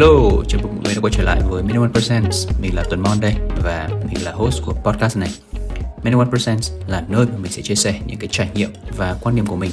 [0.00, 2.24] Hello, chào mừng mọi người đã quay trở lại với Many One Percent.
[2.60, 3.34] Mình là Tuấn Mon đây
[3.64, 5.30] và mình là host của podcast này.
[6.02, 9.16] Many One Percent là nơi mà mình sẽ chia sẻ những cái trải nghiệm và
[9.22, 9.70] quan điểm của mình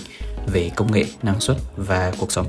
[0.48, 2.48] về công nghệ, năng suất và cuộc sống.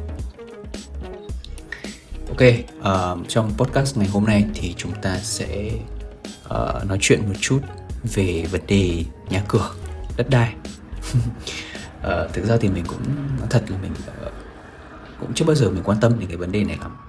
[2.28, 2.42] Ok,
[2.78, 5.70] uh, trong podcast ngày hôm nay thì chúng ta sẽ
[6.44, 7.60] uh, nói chuyện một chút
[8.14, 9.70] về vấn đề nhà cửa,
[10.16, 10.54] đất đai.
[11.14, 13.02] uh, thực ra thì mình cũng
[13.38, 13.92] nói thật là mình
[14.26, 14.32] uh,
[15.20, 17.05] cũng chưa bao giờ mình quan tâm đến cái vấn đề này lắm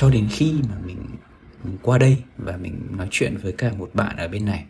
[0.00, 0.98] cho đến khi mà mình,
[1.64, 4.64] mình qua đây và mình nói chuyện với cả một bạn ở bên này.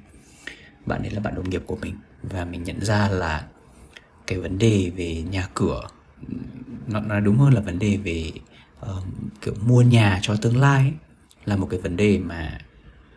[0.87, 3.47] Bạn ấy là bạn đồng nghiệp của mình và mình nhận ra là
[4.27, 5.88] cái vấn đề về nhà cửa
[6.87, 8.33] nó nói đúng hơn là vấn đề về
[8.80, 9.05] uh,
[9.41, 10.93] kiểu mua nhà cho tương lai ấy,
[11.45, 12.59] là một cái vấn đề mà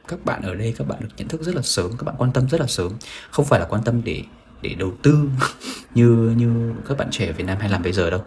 [0.08, 2.32] các bạn ở đây các bạn được nhận thức rất là sớm các bạn quan
[2.32, 2.92] tâm rất là sớm.
[3.32, 4.24] Không phải là quan tâm để
[4.62, 5.30] để đầu tư
[5.96, 8.24] như như các bạn trẻ ở Việt Nam hay làm bây giờ đâu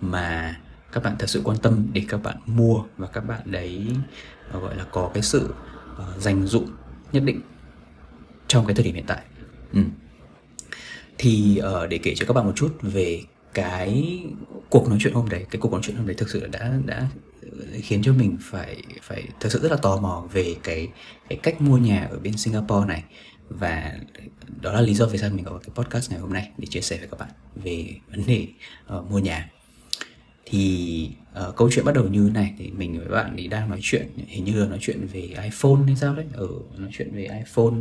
[0.00, 0.56] mà
[0.92, 3.86] các bạn thật sự quan tâm để các bạn mua và các bạn đấy
[4.50, 5.54] ờ, gọi là có cái sự
[5.92, 6.66] uh, dành dụng
[7.12, 7.40] nhất định
[8.48, 9.22] trong cái thời điểm hiện tại.
[9.72, 9.80] Ừ.
[11.18, 13.22] thì uh, để kể cho các bạn một chút về
[13.54, 14.20] cái
[14.70, 17.08] cuộc nói chuyện hôm đấy cái cuộc nói chuyện hôm đấy thực sự đã đã
[17.80, 20.88] khiến cho mình phải phải thật sự rất là tò mò về cái
[21.28, 23.04] cái cách mua nhà ở bên Singapore này.
[23.48, 23.92] Và
[24.60, 26.80] đó là lý do vì sao mình có cái podcast ngày hôm nay để chia
[26.80, 27.28] sẻ với các bạn
[27.64, 28.48] về vấn đề
[28.96, 29.50] uh, mua nhà
[30.44, 31.10] thì
[31.48, 34.08] uh, câu chuyện bắt đầu như này thì mình với bạn thì đang nói chuyện
[34.16, 36.26] hình như là nói chuyện về iPhone hay sao đấy.
[36.32, 37.78] Ở ừ, nói chuyện về iPhone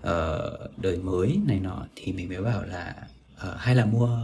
[0.00, 1.86] uh, đời mới này nọ.
[1.96, 2.94] Thì mình mới bảo là
[3.34, 4.18] uh, hay là mua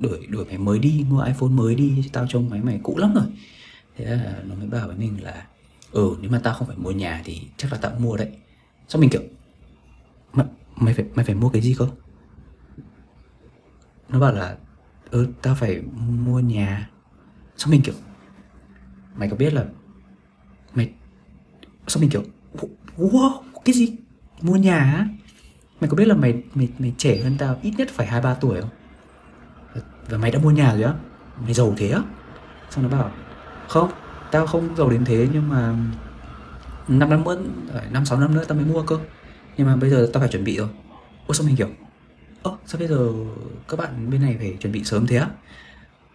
[0.00, 3.14] đổi đổi máy mới đi mua iPhone mới đi tao trông máy mày cũ lắm
[3.14, 3.24] rồi.
[3.96, 5.46] Thế là nó mới bảo với mình là
[5.92, 8.28] ừ nếu mà tao không phải mua nhà thì chắc là tao mua đấy.
[8.88, 9.22] Xong mình kiểu
[10.32, 10.46] mày,
[10.76, 11.88] mày phải mày phải mua cái gì cơ?
[14.08, 14.56] Nó bảo là
[15.10, 15.80] ừ tao phải
[16.24, 16.90] mua nhà
[17.56, 17.94] xong mình kiểu,
[19.16, 19.64] mày có biết là
[20.74, 20.90] mày
[21.86, 22.22] xong mình kiểu
[22.98, 23.96] wow, cái gì?
[24.42, 25.08] Mua nhà á?
[25.80, 28.34] Mày có biết là mày mày mày trẻ hơn tao ít nhất phải hai, ba
[28.34, 28.70] tuổi không?
[30.08, 30.94] Và mày đã mua nhà rồi á?
[31.44, 32.00] Mày giàu thế á?
[32.70, 33.10] Xong nó bảo,
[33.68, 33.90] không,
[34.30, 35.74] tao không giàu đến thế, nhưng mà
[36.88, 37.36] năm năm nữa
[37.72, 38.98] ờ, năm, sáu, năm nữa tao mới mua cơ.
[39.56, 40.68] Nhưng mà bây giờ tao phải chuẩn bị rồi.
[41.26, 41.68] Ô sao mình kiểu,
[42.42, 43.08] ơ, sao bây giờ
[43.68, 45.28] các bạn bên này phải chuẩn bị sớm thế á?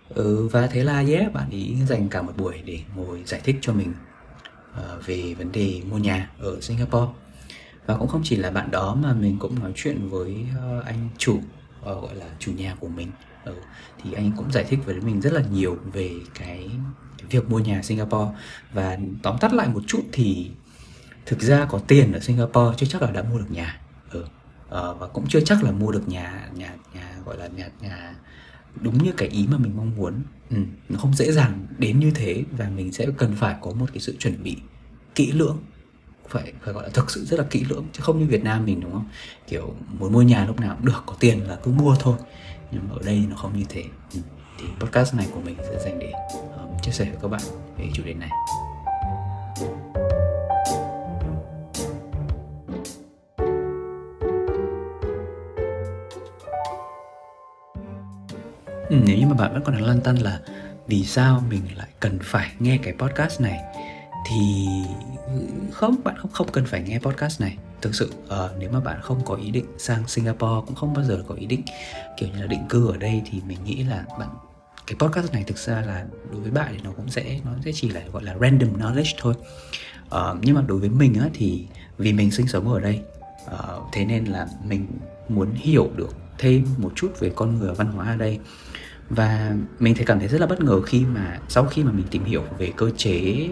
[0.10, 3.56] Ừ, và thế là yeah bạn ấy dành cả một buổi để ngồi giải thích
[3.62, 3.94] cho mình
[4.72, 7.12] uh, về vấn đề mua nhà ở Singapore.
[7.86, 10.46] Và cũng không chỉ là bạn đó mà mình cũng nói chuyện với
[10.80, 11.44] uh, anh chủ uh,
[11.84, 13.12] gọi là chủ nhà của mình.
[13.46, 13.56] Ừ,
[14.04, 16.70] thì anh cũng giải thích với mình rất là nhiều về cái,
[17.18, 18.32] cái việc mua nhà Singapore.
[18.74, 20.52] Và tóm tắt lại một chút thì
[21.26, 23.80] thực ra có tiền ở Singapore chưa chắc là đã mua được nhà.
[24.12, 24.20] Ừ.
[24.22, 28.16] uh, và cũng chưa chắc là mua được nhà nhà nhà gọi là nhà nhà
[28.82, 30.14] đúng như cái ý mà mình mong muốn.
[30.50, 30.58] Ừ,
[30.90, 34.00] nó không dễ dàng đến như thế và mình sẽ cần phải có một cái
[34.00, 34.58] sự chuẩn bị
[35.16, 35.58] kỹ lưỡng.
[36.30, 38.66] Phải phải gọi là thực sự rất là kỹ lưỡng chứ không như Việt Nam
[38.66, 39.08] mình đúng không?
[39.48, 42.18] Kiểu muốn mua nhà lúc nào cũng được có tiền là cứ mua thôi.
[42.72, 43.84] Nhưng mà ở đây nó không như thế.
[44.14, 44.20] Ừ.
[44.60, 46.12] thì podcast này của mình sẽ dành để
[46.58, 47.42] um, chia sẻ với các bạn
[47.78, 48.30] về chủ đề này.
[58.90, 60.40] Ừ, nếu như mà bạn vẫn còn đang lăn tăn là
[60.88, 63.60] vì sao mình lại cần phải nghe cái podcast này
[64.30, 64.68] thì
[65.72, 67.58] không bạn không không cần phải nghe podcast này.
[67.82, 71.06] Thực sự uh, nếu mà bạn không có ý định sang Singapore cũng không bao
[71.06, 71.62] giờ có ý định
[72.18, 74.30] kiểu như là định cư ở đây thì mình nghĩ là bạn
[74.88, 77.72] cái podcast này thực ra là đối với bạn thì nó cũng sẽ nó sẽ
[77.74, 79.34] chỉ là gọi là random knowledge thôi.
[80.16, 81.66] Uh, nhưng mà đối với mình á thì
[81.98, 83.02] vì mình sinh sống ở đây
[83.46, 84.88] uh, thế nên là mình
[85.30, 88.40] muốn hiểu được thêm một chút về con người và văn hóa ở đây.
[89.10, 92.06] Và mình thấy cảm thấy rất là bất ngờ khi mà sau khi mà mình
[92.12, 93.50] tìm hiểu về cơ chế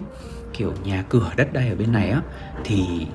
[0.53, 2.21] kiểu nhà cửa đất đai ở bên này á
[2.63, 3.07] thì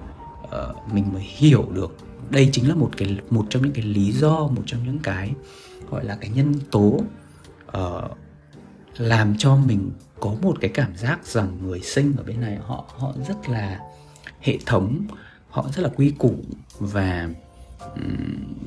[0.42, 1.96] uh, mình mới hiểu được
[2.30, 5.32] đây chính là một cái một trong những cái lý do một trong những cái
[5.90, 7.00] gọi là cái nhân tố
[7.78, 8.16] uh,
[8.96, 9.90] làm cho mình
[10.20, 13.80] có một cái cảm giác rằng người sinh ở bên này họ họ rất là
[14.40, 15.06] hệ thống
[15.50, 16.34] họ rất là quy củ
[16.78, 17.28] và
[17.94, 18.66] um,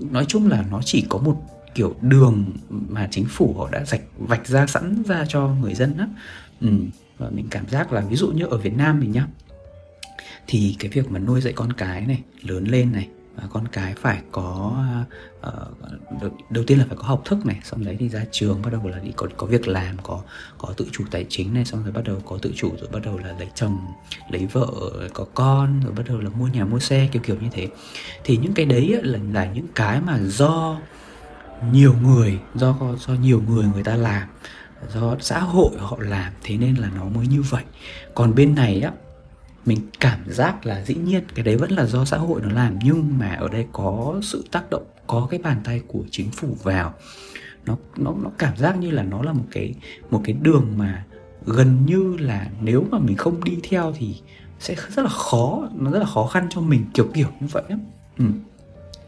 [0.00, 1.36] nói chung là nó chỉ có một
[1.74, 5.98] kiểu đường mà chính phủ họ đã rạch, vạch ra, sẵn ra cho người dân
[5.98, 6.08] á
[6.60, 6.68] ừ.
[7.18, 9.26] và mình cảm giác là ví dụ như ở Việt Nam mình nhá,
[10.46, 13.08] thì cái việc mà nuôi dạy con cái này, lớn lên này
[13.40, 14.84] À, con cái phải có
[16.20, 18.70] đầu, đầu tiên là phải có học thức này xong đấy thì ra trường bắt
[18.72, 20.20] đầu là đi có có việc làm có
[20.58, 23.00] có tự chủ tài chính này xong rồi bắt đầu có tự chủ rồi bắt
[23.04, 23.78] đầu là lấy chồng
[24.30, 24.66] lấy vợ
[25.14, 27.68] có con rồi bắt đầu là mua nhà mua xe kiểu kiểu như thế.
[28.24, 30.78] Thì những cái đấy là là những cái mà do
[31.72, 34.28] nhiều người do do nhiều người người ta làm
[34.94, 37.64] do xã hội họ làm thế nên là nó mới như vậy.
[38.14, 38.92] Còn bên này á
[39.66, 42.78] mình cảm giác là dĩ nhiên cái đấy vẫn là do xã hội nó làm
[42.82, 46.56] nhưng mà ở đây có sự tác động có cái bàn tay của chính phủ
[46.62, 46.94] vào
[47.66, 49.74] nó nó nó cảm giác như là nó là một cái
[50.10, 51.04] một cái đường mà
[51.46, 54.14] gần như là nếu mà mình không đi theo thì
[54.58, 57.62] sẽ rất là khó nó rất là khó khăn cho mình kiểu kiểu như vậy
[57.68, 57.76] á
[58.18, 58.24] ừ.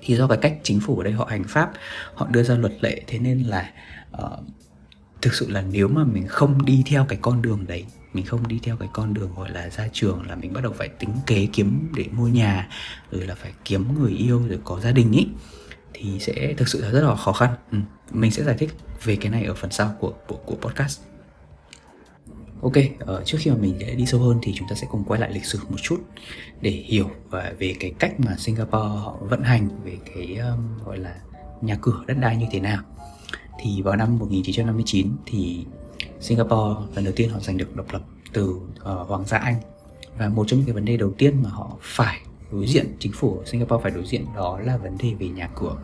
[0.01, 1.73] thì do cái cách chính phủ ở đây họ hành pháp
[2.15, 3.71] họ đưa ra luật lệ thế nên là
[4.23, 4.39] uh,
[5.23, 8.49] thực sự là nếu mà mình không đi theo cái con đường đấy mình không
[8.49, 11.11] đi theo cái con đường gọi là ra trường là mình bắt đầu phải tính
[11.27, 12.69] kế kiếm để mua nhà
[13.11, 15.29] rồi là phải kiếm người yêu rồi có gia đình ý
[15.93, 17.79] thì sẽ thực sự là rất là khó khăn ừ.
[18.11, 18.71] mình sẽ giải thích
[19.05, 21.01] về cái này ở phần sau của của, của podcast
[22.63, 25.05] Ok, uh, trước khi mà mình sẽ đi sâu hơn thì chúng ta sẽ cùng
[25.05, 26.01] quay lại lịch sử một chút
[26.61, 30.99] để hiểu và về cái cách mà Singapore họ vận hành về cái um, gọi
[30.99, 31.15] là
[31.61, 32.83] nhà cửa đất đai như thế nào.
[33.61, 35.67] Thì vào năm 1959 thì
[36.23, 38.03] Singapore lần đầu tiên họ giành được độc lập
[38.33, 39.57] từ uh, Hoàng gia Anh.
[40.19, 42.21] Và một trong những cái vấn đề đầu tiên mà họ phải
[42.53, 45.77] đối diện chính phủ Singapore phải đối diện đó là vấn đề về nhà cửa.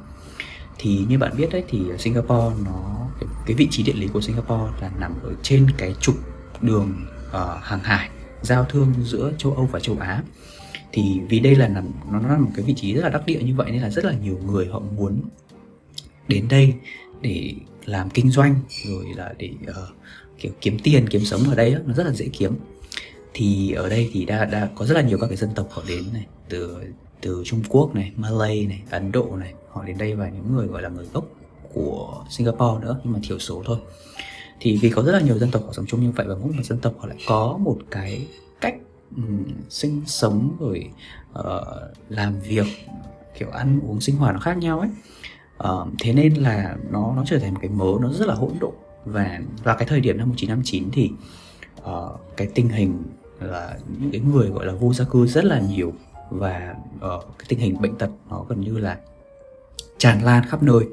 [0.78, 4.20] Thì như bạn biết đấy thì Singapore nó cái, cái vị trí địa lý của
[4.20, 6.14] Singapore là nằm ở trên cái trục
[6.62, 8.08] đường uh, hàng hải
[8.42, 10.22] giao thương giữa châu Âu và châu Á.
[10.92, 13.42] Thì vì đây là nằm nó là một cái vị trí rất là đắc địa
[13.42, 15.20] như vậy nên là rất là nhiều người họ muốn
[16.28, 16.74] đến đây
[17.20, 17.54] để
[17.84, 18.54] làm kinh doanh
[18.84, 19.76] rồi là để uh,
[20.38, 22.56] kiểu kiếm tiền kiếm sống ở đây đó, nó rất là dễ kiếm.
[23.34, 25.82] Thì ở đây thì đã đã có rất là nhiều các cái dân tộc họ
[25.88, 26.76] đến này từ
[27.20, 30.66] từ Trung Quốc này, Malay này, Ấn Độ này họ đến đây và những người
[30.66, 31.24] gọi là người gốc
[31.72, 33.78] của Singapore nữa nhưng mà thiểu số thôi.
[34.60, 36.52] Thì vì có rất là nhiều dân tộc họ sống chung như vậy và mỗi
[36.52, 38.26] một dân tộc họ lại có một cái
[38.60, 38.74] cách
[39.16, 40.90] um, sinh sống rồi
[41.38, 41.44] uh,
[42.08, 42.66] làm việc
[43.38, 44.90] kiểu ăn uống sinh hoạt nó khác nhau ấy.
[45.70, 48.52] Uh, thế nên là nó nó trở thành một cái mớ nó rất là hỗn
[48.60, 51.10] độn và vào cái thời điểm năm 1959 thì
[51.80, 53.02] uh, cái tình hình
[53.40, 55.92] là những cái người gọi là vô gia cư rất là nhiều
[56.30, 58.98] và uh, cái tình hình bệnh tật nó gần như là
[59.98, 60.84] tràn lan khắp nơi.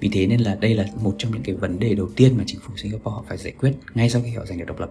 [0.00, 2.44] Vì thế nên là đây là một trong những cái vấn đề đầu tiên mà
[2.46, 4.90] chính phủ Singapore họ phải giải quyết ngay sau khi họ giành được độc lập.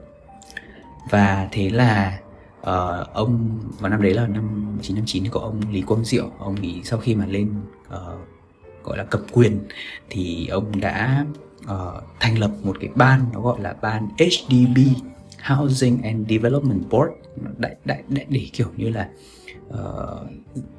[1.10, 2.20] Và thế là
[2.60, 4.44] uh, ông vào năm đấy là năm
[4.76, 7.52] 1959 thì có ông Lý Quang Diệu ông ấy sau khi mà lên
[7.88, 7.94] uh,
[8.84, 9.60] gọi là cập quyền
[10.10, 11.26] thì ông đã
[11.74, 14.78] uh, thành lập một cái ban nó gọi là ban HDB
[15.44, 17.12] Housing and Development Board.
[17.58, 19.10] Đại đại, đại để kiểu như là
[19.70, 20.28] uh,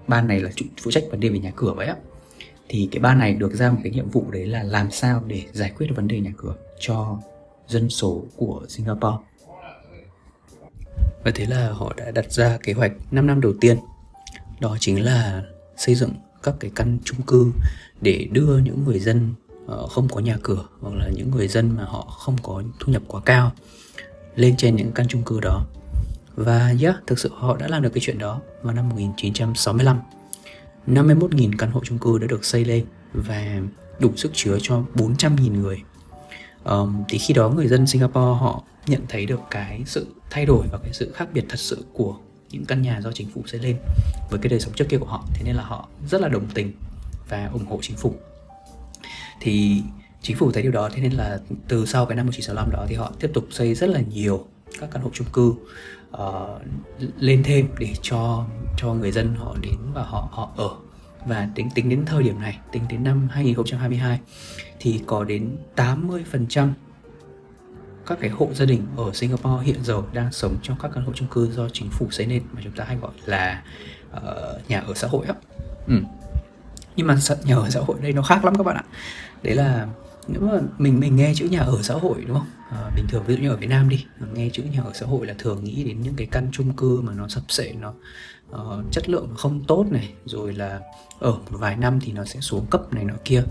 [0.08, 0.50] ban này là
[0.82, 1.96] phụ trách vấn đề về nhà cửa vậy á.
[2.68, 5.42] Thì cái ban này được ra một cái nhiệm vụ đấy là làm sao để
[5.52, 7.18] giải quyết vấn đề nhà cửa cho
[7.68, 9.16] dân số của Singapore.
[11.24, 13.78] Và thế là họ đã đặt ra kế hoạch 5 năm đầu tiên.
[14.60, 15.42] Đó chính là
[15.76, 17.52] xây dựng các cái căn chung cư
[18.00, 19.34] để đưa những người dân
[19.70, 22.92] Ờ, không có nhà cửa hoặc là những người dân mà họ không có thu
[22.92, 23.52] nhập quá cao
[24.36, 25.66] lên trên những căn chung cư đó.
[26.34, 30.00] Và yeah, thực sự họ đã làm được cái chuyện đó vào năm 1965
[30.86, 33.60] 51.000 căn hộ chung cư đã được xây lên và
[33.98, 35.82] đủ sức chứa cho 400.000 người.
[36.64, 40.66] Um, thì khi đó người dân Singapore họ nhận thấy được cái sự thay đổi
[40.72, 42.16] và cái sự khác biệt thật sự của
[42.50, 43.76] những căn nhà do chính phủ xây lên
[44.30, 45.24] với cái đời sống trước kia của họ.
[45.34, 46.72] Thế nên là họ rất là đồng tình
[47.28, 48.14] và ủng hộ chính phủ
[49.40, 49.82] thì
[50.22, 52.94] chính phủ thấy điều đó thế nên là từ sau cái năm 1965 đó thì
[52.94, 54.46] họ tiếp tục xây rất là nhiều
[54.80, 55.54] các căn hộ chung cư
[56.12, 56.62] uh,
[57.18, 60.70] lên thêm để cho cho người dân họ đến và họ họ ở
[61.26, 64.20] và tính tính đến thời điểm này tính đến năm 2022
[64.80, 66.70] thì có đến 80%
[68.06, 71.12] các cái hộ gia đình ở Singapore hiện giờ đang sống trong các căn hộ
[71.14, 73.62] chung cư do chính phủ xây nên mà chúng ta hay gọi là
[74.16, 75.34] uh, nhà ở xã hội á.
[75.86, 75.94] Ừ.
[76.96, 78.84] Nhưng mà nhà ở xã hội đây nó khác lắm các bạn ạ.
[79.42, 79.86] Đấy là
[80.28, 82.46] nếu mà mình mình nghe chữ nhà ở xã hội đúng không?
[82.70, 84.04] À, bình thường ví dụ như ở Việt Nam đi
[84.34, 87.00] nghe chữ nhà ở xã hội là thường nghĩ đến những cái căn chung cư
[87.00, 87.92] mà nó sập sệ nó
[88.50, 90.80] uh, chất lượng không tốt này rồi là
[91.18, 93.42] ở một vài năm thì nó sẽ xuống cấp này nọ kia.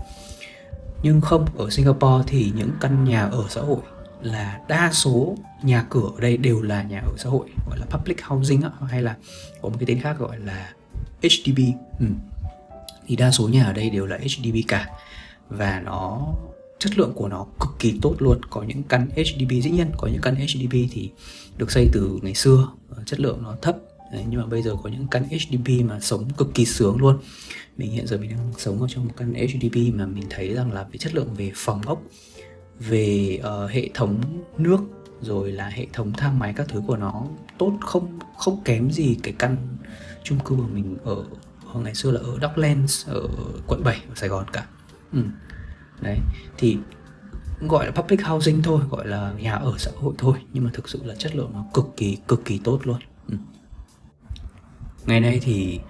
[1.02, 3.80] Nhưng không ở Singapore thì những căn nhà ở xã hội
[4.22, 7.86] là đa số nhà cửa ở đây đều là nhà ở xã hội gọi là
[7.86, 9.16] public housing hay là
[9.62, 10.72] có một cái tên khác gọi là
[11.22, 11.58] HDB
[12.00, 12.06] ừ.
[13.06, 14.88] thì đa số nhà ở đây đều là HDB cả
[15.50, 16.34] và nó
[16.78, 18.40] chất lượng của nó cực kỳ tốt luôn.
[18.50, 21.10] Có những căn HDB dĩ nhiên có những căn HDB thì
[21.58, 23.76] được xây từ ngày xưa ờ, chất lượng nó thấp.
[24.12, 27.18] Đấy, nhưng mà bây giờ có những căn HDB mà sống cực kỳ sướng luôn.
[27.76, 30.72] Mình hiện giờ mình đang sống ở trong một căn HDB mà mình thấy rằng
[30.72, 32.02] là về chất lượng về phòng ốc
[32.78, 34.20] về uh, hệ thống
[34.58, 34.80] nước
[35.20, 37.26] rồi là hệ thống thang máy các thứ của nó
[37.58, 39.56] tốt không không kém gì cái căn
[40.24, 41.24] chung cư của mình ở,
[41.74, 43.28] ở ngày xưa là ở Docklands ở
[43.66, 44.66] quận 7 ở Sài Gòn cả
[45.12, 45.22] ừ.
[46.00, 46.18] Đấy
[46.58, 46.78] thì
[47.60, 50.88] gọi là public housing thôi gọi là nhà ở xã hội thôi nhưng mà thực
[50.88, 52.98] sự là chất lượng nó cực kỳ cực kỳ tốt luôn.
[53.28, 53.36] Ừ.
[55.06, 55.80] ngày nay thì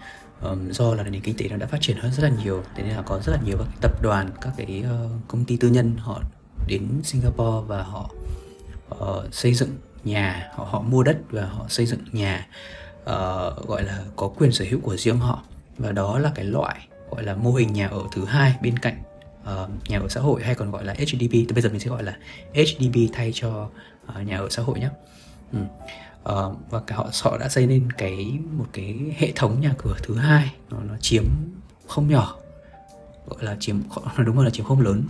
[0.43, 2.83] um, do là nền kinh tế nó đã phát triển hơn rất là nhiều thế
[2.83, 5.57] nên là có rất là nhiều các cái tập đoàn các cái uh, công ty
[5.57, 6.23] tư nhân họ
[6.69, 8.11] đến Singapore và họ
[8.95, 9.71] uh, xây dựng
[10.05, 12.47] nhà họ họ mua đất và họ xây dựng nhà
[13.03, 15.43] uh, gọi là có quyền sở hữu của riêng họ.
[15.79, 19.03] Và đó là cái loại gọi là mô hình nhà ở thứ hai bên cạnh
[19.43, 21.91] uh, nhà ở xã hội hay còn gọi là HDB thì bây giờ mình sẽ
[21.91, 22.17] gọi là
[22.55, 23.69] HDB thay cho
[24.19, 24.89] uh, nhà ở xã hội nhé
[25.53, 25.59] ừ.
[26.23, 29.95] uh, và cả họ họ đã xây nên cái một cái hệ thống nhà cửa
[30.03, 30.53] thứ hai.
[30.71, 31.25] Nó nó chiếm
[31.89, 32.37] không nhỏ.
[33.27, 33.77] Gọi là chiếm
[34.27, 35.05] đúng là chiếm không lớn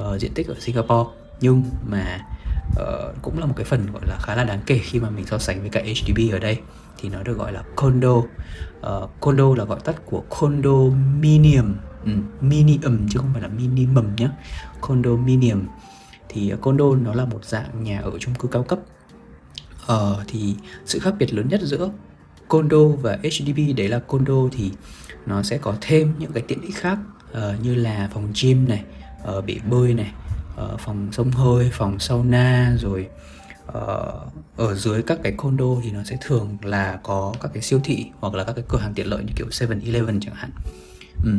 [0.00, 1.10] uh, diện tích ở Singapore.
[1.40, 2.26] Nhưng mà
[2.70, 5.26] uh, cũng là một cái phần gọi là khá là đáng kể khi mà mình
[5.26, 6.58] so sánh với cả HDB ở đây.
[6.98, 8.14] Thì nó được gọi là condo.
[8.16, 11.74] Uh, condo là gọi tắt của condominium
[12.04, 14.28] ừ, minimum chứ không phải là minimum nhé
[14.80, 15.62] condominium.
[16.28, 18.78] Thì ờ, condo nó là một dạng nhà ở chung cư cao cấp.
[19.86, 21.90] Ờ, thì sự khác biệt lớn nhất giữa
[22.48, 24.70] condo và HDB đấy là condo thì
[25.26, 26.98] nó sẽ có thêm những cái tiện ích khác
[27.30, 28.84] uh, như là phòng gym này
[29.38, 30.12] uh, bể bơi này
[30.64, 33.08] uh, phòng sông hơi phòng sauna rồi
[33.68, 33.74] uh,
[34.56, 38.06] ở dưới các cái condo thì nó sẽ thường là có các cái siêu thị
[38.20, 40.50] hoặc là các cái cửa hàng tiện lợi như kiểu 7-Eleven chẳng hạn
[41.24, 41.30] ừ.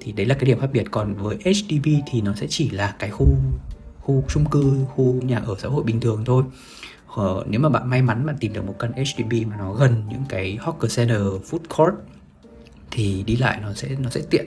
[0.00, 0.84] thì đấy là cái điểm khác biệt.
[0.90, 3.26] Còn với HDB thì nó sẽ chỉ là cái khu
[4.00, 6.44] khu chung cư khu nhà ở xã hội bình thường thôi.
[7.14, 10.02] Ờ, nếu mà bạn may mắn bạn tìm được một căn HDB mà nó gần
[10.10, 11.94] những cái hawker center food court
[12.90, 14.46] thì đi lại nó sẽ nó sẽ tiện.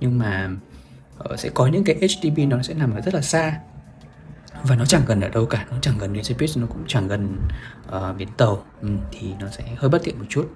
[0.00, 0.50] Nhưng mà
[1.18, 3.60] ờ, sẽ có những cái HDB nó sẽ nằm ở rất là xa
[4.64, 6.84] và nó chẳng gần ở đâu cả nó chẳng gần đến xe buýt nó cũng
[6.86, 7.36] chẳng gần
[7.88, 8.62] uh, bến tàu.
[8.80, 10.50] Ừ, thì nó sẽ hơi bất tiện một chút.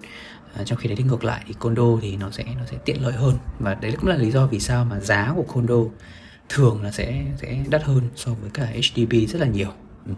[0.54, 3.02] À, trong khi đấy thì ngược lại thì condo thì nó sẽ nó sẽ tiện
[3.02, 3.34] lợi hơn.
[3.58, 5.76] Và đấy cũng là lý do vì sao mà giá của condo
[6.48, 9.68] thường là sẽ sẽ đắt hơn so với cả HDB rất là nhiều.
[10.06, 10.12] Ừ.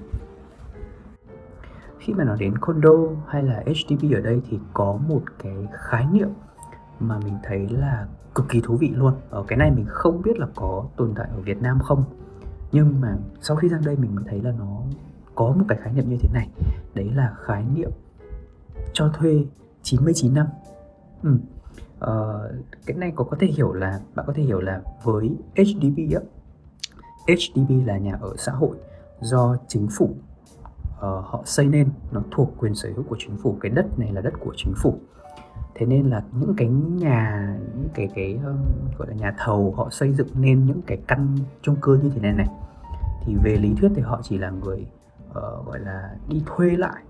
[1.99, 2.91] khi mà nói đến condo
[3.29, 6.29] hay là HDB ở đây thì có một cái khái niệm
[7.01, 9.15] mà mình thấy là cực kỳ thú vị luôn.
[9.31, 12.05] Ở cái này mình không biết là có tồn tại ở Việt Nam không
[12.75, 14.83] nhưng mà sau khi sang đây mình mới thấy là nó
[15.35, 16.49] có một cái khái niệm như thế này.
[16.95, 17.91] Đấy là khái niệm
[18.93, 19.45] cho thuê
[19.83, 20.47] 99 năm.
[21.23, 21.31] Ừ.
[21.99, 22.51] ờ,
[22.87, 26.21] cái này có có thể hiểu là bạn có thể hiểu là với HDB á.
[27.27, 28.77] HDB là nhà ở xã hội
[29.21, 31.89] do chính phủ uh, họ xây nên.
[32.13, 33.57] Nó thuộc quyền sở hữu của chính phủ.
[33.61, 34.99] Cái đất này là đất của chính phủ.
[35.75, 38.57] Thế nên là những cái nhà những cái cái um,
[38.99, 42.21] gọi là nhà thầu họ xây dựng nên những cái căn chung cư như thế
[42.21, 42.47] này này
[43.27, 44.87] thì về lý thuyết thì họ chỉ là người
[45.31, 47.03] uh, gọi là đi thuê lại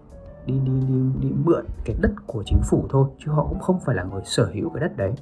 [0.47, 3.81] đi đi đi đi mượn cái đất của chính phủ thôi chứ họ cũng không
[3.81, 5.13] phải là người sở hữu cái đất đấy.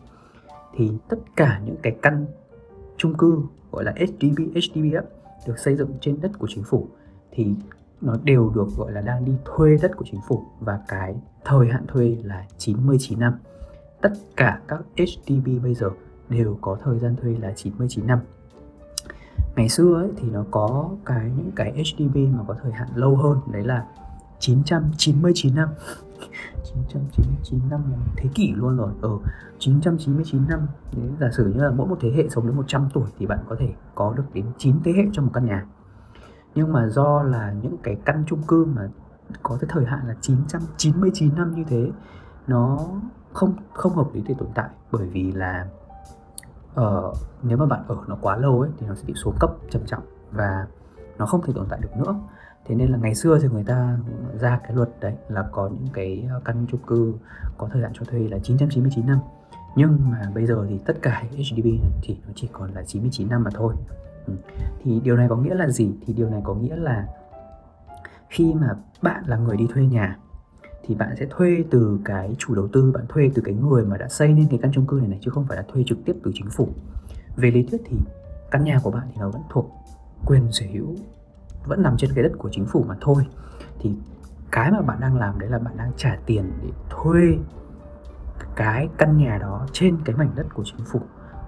[0.76, 2.26] Thì tất cả những cái căn
[2.96, 5.00] chung cư gọi là HDB HDB đó,
[5.46, 6.88] được xây dựng trên đất của chính phủ
[7.30, 7.54] thì
[8.00, 10.44] nó đều được gọi là đang đi thuê đất của chính phủ.
[10.60, 13.38] Và cái thời hạn thuê là 99 năm.
[14.00, 15.90] Tất cả các HDB bây giờ
[16.28, 18.18] đều có thời gian thuê là 99 năm
[19.56, 23.16] ngày xưa ấy, thì nó có cái những cái HDB mà có thời hạn lâu
[23.16, 23.86] hơn đấy là
[24.38, 25.68] 999 năm.
[26.64, 28.92] 999 năm là thế kỷ luôn rồi.
[29.00, 29.18] Ở ừ,
[29.58, 30.66] 999 năm.
[30.96, 33.38] Nếu giả sử như là mỗi một thế hệ sống đến 100 tuổi thì bạn
[33.48, 35.66] có thể có được đến 9 thế hệ trong một căn nhà.
[36.54, 38.88] Nhưng mà do là những cái căn chung cư mà
[39.42, 41.90] có cái thời hạn là 999 năm như thế
[42.46, 42.78] nó
[43.32, 44.68] không không hợp lý để tồn tại.
[44.90, 45.66] Bởi vì là
[46.80, 49.50] uh, nếu mà bạn ở nó quá lâu ấy thì nó sẽ bị xuống cấp
[49.70, 50.02] trầm trọng
[50.32, 50.66] và
[51.18, 52.14] nó không thể tồn tại được nữa.
[52.66, 53.98] Thế nên là ngày xưa thì người ta
[54.40, 57.14] ra cái luật đấy là có những cái ờ, căn chung cư
[57.58, 59.18] có thời hạn cho thuê là 999 năm.
[59.76, 61.66] Nhưng mà bây giờ thì tất cả HDB
[62.02, 63.74] thì nó chỉ còn là 99 năm mà thôi.
[64.26, 64.34] Ừ.
[64.82, 65.90] thì điều này có nghĩa là gì?
[66.06, 67.06] Thì điều này có nghĩa là
[68.28, 70.18] khi mà bạn là người đi thuê nhà
[70.82, 73.96] thì bạn sẽ thuê từ cái chủ đầu tư, bạn thuê từ cái người mà
[73.96, 75.98] đã xây nên cái căn chung cư này này, chứ không phải là thuê trực
[76.04, 76.68] tiếp từ chính phủ.
[77.36, 77.96] Về lý thuyết thì
[78.50, 79.70] căn nhà của bạn thì nó vẫn thuộc
[80.26, 80.96] quyền sở hữu,
[81.66, 83.26] vẫn nằm trên cái đất của chính phủ mà thôi.
[83.78, 83.92] Thì
[84.50, 87.38] cái mà bạn đang làm đấy là bạn đang trả tiền để thuê
[88.56, 91.00] cái căn nhà đó trên cái mảnh đất của chính phủ.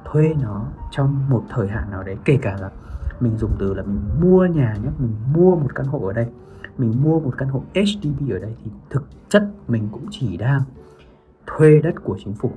[0.04, 2.70] Thuê nó trong một thời hạn nào đấy, kể cả là
[3.20, 6.26] mình dùng từ là mình mua nhà nhé, mình mua một căn hộ ở đây
[6.78, 10.62] mình mua một căn hộ HDB ở đây thì thực chất mình cũng chỉ đang
[11.46, 12.50] thuê đất của chính phủ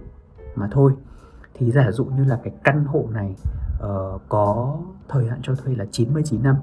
[0.56, 0.94] mà thôi.
[1.54, 3.36] Thì giả dụ như là cái căn hộ này
[3.84, 6.56] uh, có thời hạn cho thuê là 99 năm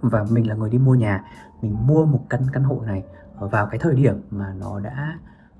[0.00, 1.24] và mình là người đi mua nhà
[1.62, 3.04] mình mua một căn căn hộ này
[3.38, 5.18] vào cái thời điểm mà nó đã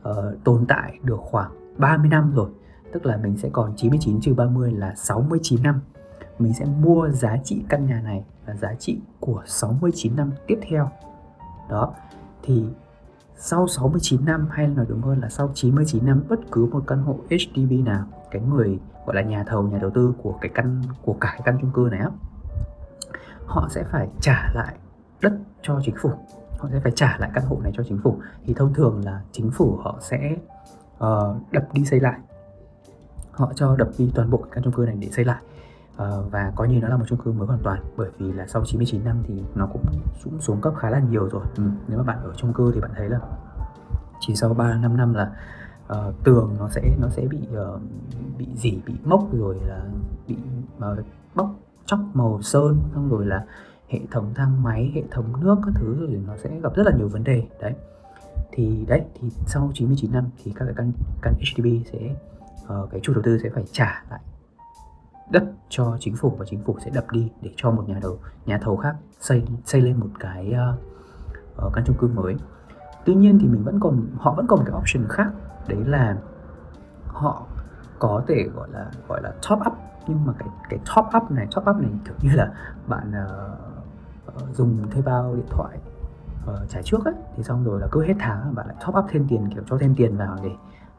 [0.08, 2.50] uh, tồn tại được khoảng 30 năm rồi
[2.92, 5.80] tức là mình sẽ còn 99 trừ 30 là 69 năm.
[6.38, 10.58] Mình sẽ mua giá trị căn nhà này là giá trị của 69 năm tiếp
[10.70, 10.90] theo.
[11.68, 11.94] Đó
[12.42, 12.64] thì
[13.36, 17.02] sau 69 năm hay nói đúng hơn là sau 99 năm bất cứ một căn
[17.02, 20.82] hộ HDB nào cái người gọi là nhà thầu nhà đầu tư của cái căn
[21.02, 22.10] của cả cái căn chung cư này á
[23.50, 24.74] họ sẽ phải trả lại
[25.20, 26.10] đất cho chính phủ.
[26.58, 28.20] Họ sẽ phải trả lại căn hộ này cho chính phủ.
[28.44, 30.36] Thì thông thường là chính phủ họ sẽ
[31.04, 32.18] uh, đập đi xây lại.
[33.30, 35.42] Họ cho đập đi toàn bộ cái căn chung cư này để xây lại
[35.94, 38.46] uh, và coi như nó là một chung cư mới hoàn toàn bởi vì là
[38.46, 39.84] sau 99 năm thì nó cũng
[40.24, 41.62] xuống xuống cấp khá là nhiều rồi ừ.
[41.88, 43.20] nếu mà bạn ở chung cư thì bạn thấy là
[44.20, 45.30] chỉ sau 3 5 năm là
[45.92, 47.80] uh, tường nó sẽ nó sẽ bị uh,
[48.38, 49.84] bị dỉ bị mốc rồi là
[50.28, 50.36] bị
[50.76, 50.98] uh,
[51.34, 51.50] bóc
[51.86, 53.44] chóc màu sơn xong rồi là
[53.88, 56.92] hệ thống thang máy hệ thống nước các thứ rồi nó sẽ gặp rất là
[56.98, 57.74] nhiều vấn đề đấy
[58.52, 60.92] thì đấy thì sau 99 năm thì các cái căn
[61.22, 62.14] căn HDB sẽ
[62.64, 64.20] uh, cái chủ đầu tư sẽ phải trả lại
[65.30, 68.18] đất cho chính phủ và chính phủ sẽ đập đi để cho một nhà đầu
[68.46, 70.54] nhà thầu khác xây xây lên một cái
[71.66, 72.36] uh, căn chung cư mới.
[73.04, 75.30] Tuy nhiên thì mình vẫn còn họ vẫn còn một cái option khác
[75.68, 76.16] đấy là
[77.06, 77.46] họ
[77.98, 79.72] có thể gọi là gọi là top up.
[80.06, 82.52] Nhưng mà cái cái top up này top up này kiểu như là
[82.86, 83.12] bạn
[84.30, 85.78] uh, dùng thuê bao điện thoại
[86.50, 89.04] uh, trả trước ấy thì xong rồi là cứ hết tháng bạn lại top up
[89.08, 90.50] thêm tiền kiểu cho thêm tiền vào để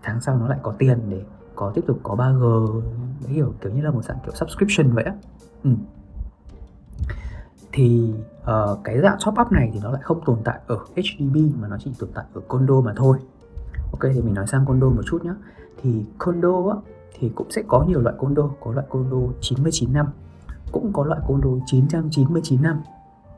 [0.04, 1.24] tháng sau nó lại có tiền để
[1.62, 2.82] có tiếp tục có 3G
[3.24, 5.14] đấy hiểu kiểu như là một dạng kiểu subscription vậy á.
[5.64, 5.70] Ừ.
[7.72, 11.38] thì uh, cái dạng top up này thì nó lại không tồn tại ở HDB
[11.62, 13.18] mà nó chỉ tồn tại ở condo mà thôi.
[13.92, 15.32] Ok thì mình nói sang condo một chút nhé
[15.82, 16.76] thì condo á
[17.20, 20.08] thì cũng sẽ có nhiều loại condo có loại condo 99 năm
[20.72, 22.82] cũng có loại condo 999 năm.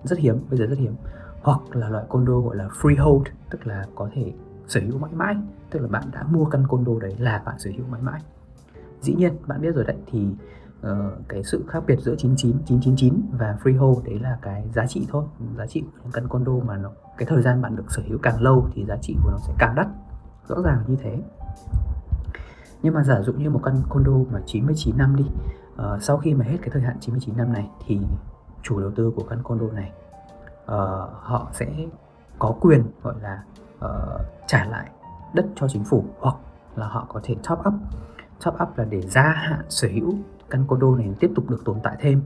[0.03, 0.95] Rất hiếm bây giờ rất hiếm.
[1.41, 4.33] Hoặc là loại condo gọi là freehold tức là có thể
[4.67, 5.35] sở hữu mãi mãi
[5.73, 8.21] tức là bạn đã mua căn condo đấy là bạn sở hữu mãi mãi.
[9.01, 10.27] Dĩ nhiên bạn biết rồi đấy thì
[10.87, 10.87] uh,
[11.27, 15.25] cái sự khác biệt giữa 99 999 và freehold đấy là cái giá trị thôi.
[15.57, 18.41] Giá trị của căn condo mà nó cái thời gian bạn được sở hữu càng
[18.41, 19.87] lâu thì giá trị của nó sẽ càng đắt.
[20.47, 21.23] Rõ ràng như thế.
[22.81, 25.25] Nhưng mà giả dụ như một căn condo mà 99 năm đi
[25.73, 27.99] uh, sau khi mà hết cái thời hạn 99 năm này thì
[28.61, 29.91] chủ đầu tư của căn condo này
[30.63, 30.69] uh,
[31.21, 31.67] họ sẽ
[32.39, 33.43] có quyền gọi là
[33.85, 34.89] uh, trả lại
[35.33, 36.35] đất cho chính phủ hoặc
[36.75, 37.73] là họ có thể top up.
[38.45, 40.15] Top up là để gia hạn sở hữu
[40.49, 42.21] căn condo này tiếp tục được tồn tại thêm.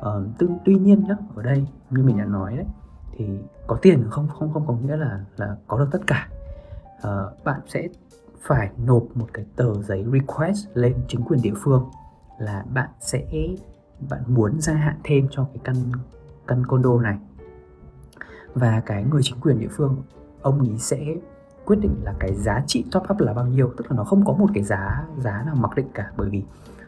[0.00, 2.66] Ờ, uh, tuy, tuy nhiên nhá ở đây như mình đã nói đấy
[3.12, 6.28] thì có tiền không không không có nghĩa là là có được tất cả.
[6.96, 7.88] Uh, bạn sẽ
[8.40, 11.90] phải nộp một cái tờ giấy request lên chính quyền địa phương
[12.38, 13.26] là bạn sẽ
[14.10, 15.76] bạn muốn gia hạn thêm cho cái căn
[16.46, 17.18] căn condo này.
[18.54, 20.02] Và cái người chính quyền địa phương
[20.42, 21.14] ông ấy sẽ
[21.72, 24.24] quyết định là cái giá trị top up là bao nhiêu tức là nó không
[24.24, 26.42] có một cái giá giá nào mặc định cả bởi vì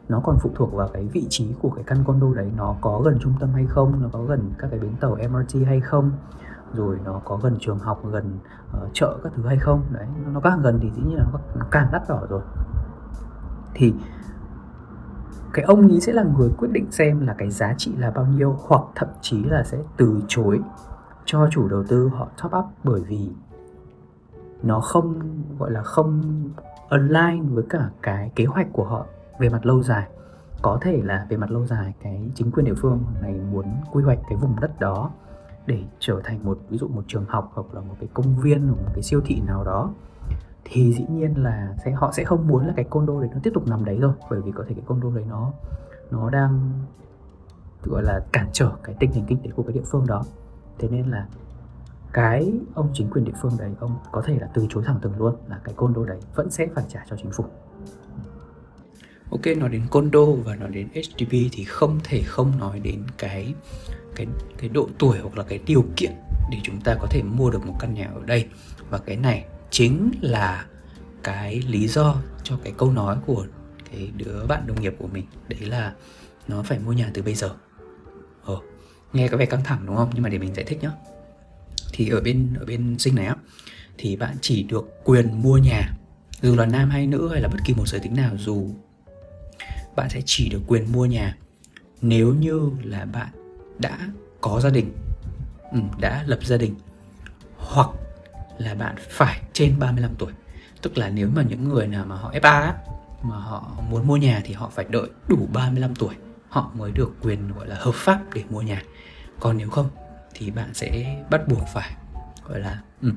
[0.08, 3.00] nó còn phụ thuộc vào cái vị trí của cái căn condo đấy nó có
[3.04, 6.10] gần trung tâm hay không nó có gần các cái bến tàu MRT hay không
[6.74, 8.38] rồi nó có gần trường học gần
[8.82, 9.82] uh, chợ các thứ hay không.
[9.92, 11.24] Đấy nó càng gần thì dĩ nhiên là
[11.58, 12.42] nó càng đắt đỏ rồi.
[13.74, 13.94] Thì
[15.52, 18.26] cái ông ấy sẽ là người quyết định xem là cái giá trị là bao
[18.26, 20.60] nhiêu hoặc thậm chí là sẽ từ chối
[21.24, 23.30] cho chủ đầu tư họ top up bởi vì
[24.64, 25.20] nó không,
[25.58, 26.22] gọi là không
[26.88, 29.06] align với cả cái kế hoạch của họ
[29.38, 30.08] về mặt lâu dài.
[30.62, 34.02] Có thể là về mặt lâu dài, cái chính quyền địa phương này muốn quy
[34.02, 35.10] hoạch cái vùng đất đó
[35.66, 38.66] để trở thành một, ví dụ một trường học hoặc là một cái công viên
[38.66, 39.90] hoặc một cái siêu thị nào đó,
[40.64, 43.50] thì dĩ nhiên là sẽ, họ sẽ không muốn là cái condo đấy nó tiếp
[43.54, 45.52] tục nằm đấy rồi, bởi vì có thể cái condo đấy nó
[46.10, 46.70] nó đang,
[47.82, 50.24] gọi là cản trở cái tình hình kinh tế của cái địa phương đó.
[50.78, 51.26] Thế nên là
[52.14, 55.18] cái ông chính quyền địa phương đấy ông có thể là từ chối thẳng thừng
[55.18, 57.44] luôn là cái condo đấy vẫn sẽ phải trả cho chính phủ.
[59.30, 63.54] Ok nói đến condo và nói đến HDB thì không thể không nói đến cái
[64.16, 64.26] cái
[64.58, 66.12] cái độ tuổi hoặc là cái điều kiện
[66.50, 68.48] để chúng ta có thể mua được một căn nhà ở đây.
[68.90, 70.66] Và cái này chính là
[71.22, 73.46] cái lý do cho cái câu nói của
[73.90, 75.24] cái đứa bạn đồng nghiệp của mình.
[75.48, 75.94] Đấy là
[76.48, 77.50] nó phải mua nhà từ bây giờ.
[78.44, 78.56] Ờ,
[79.12, 80.10] nghe có vẻ căng thẳng đúng không?
[80.14, 80.90] Nhưng mà để mình giải thích nhé
[81.96, 83.36] thì ở bên ở bên sinh này á
[83.98, 85.94] thì bạn chỉ được quyền mua nhà
[86.42, 88.68] dù là nam hay nữ hay là bất kỳ một giới tính nào dù
[89.96, 91.36] bạn sẽ chỉ được quyền mua nhà
[92.02, 93.28] nếu như là bạn
[93.78, 93.98] đã
[94.40, 94.92] có gia đình
[95.72, 96.74] ừ, đã lập gia đình
[97.56, 97.90] hoặc
[98.58, 100.32] là bạn phải trên 35 tuổi.
[100.82, 102.74] Tức là nếu mà những người nào mà họ FA á,
[103.22, 106.14] mà họ muốn mua nhà thì họ phải đợi đủ 35 tuổi
[106.48, 108.82] họ mới được quyền gọi là hợp pháp để mua nhà.
[109.40, 109.88] Còn nếu không
[110.34, 111.90] thì bạn sẽ bắt buộc phải
[112.48, 113.10] gọi là ừ,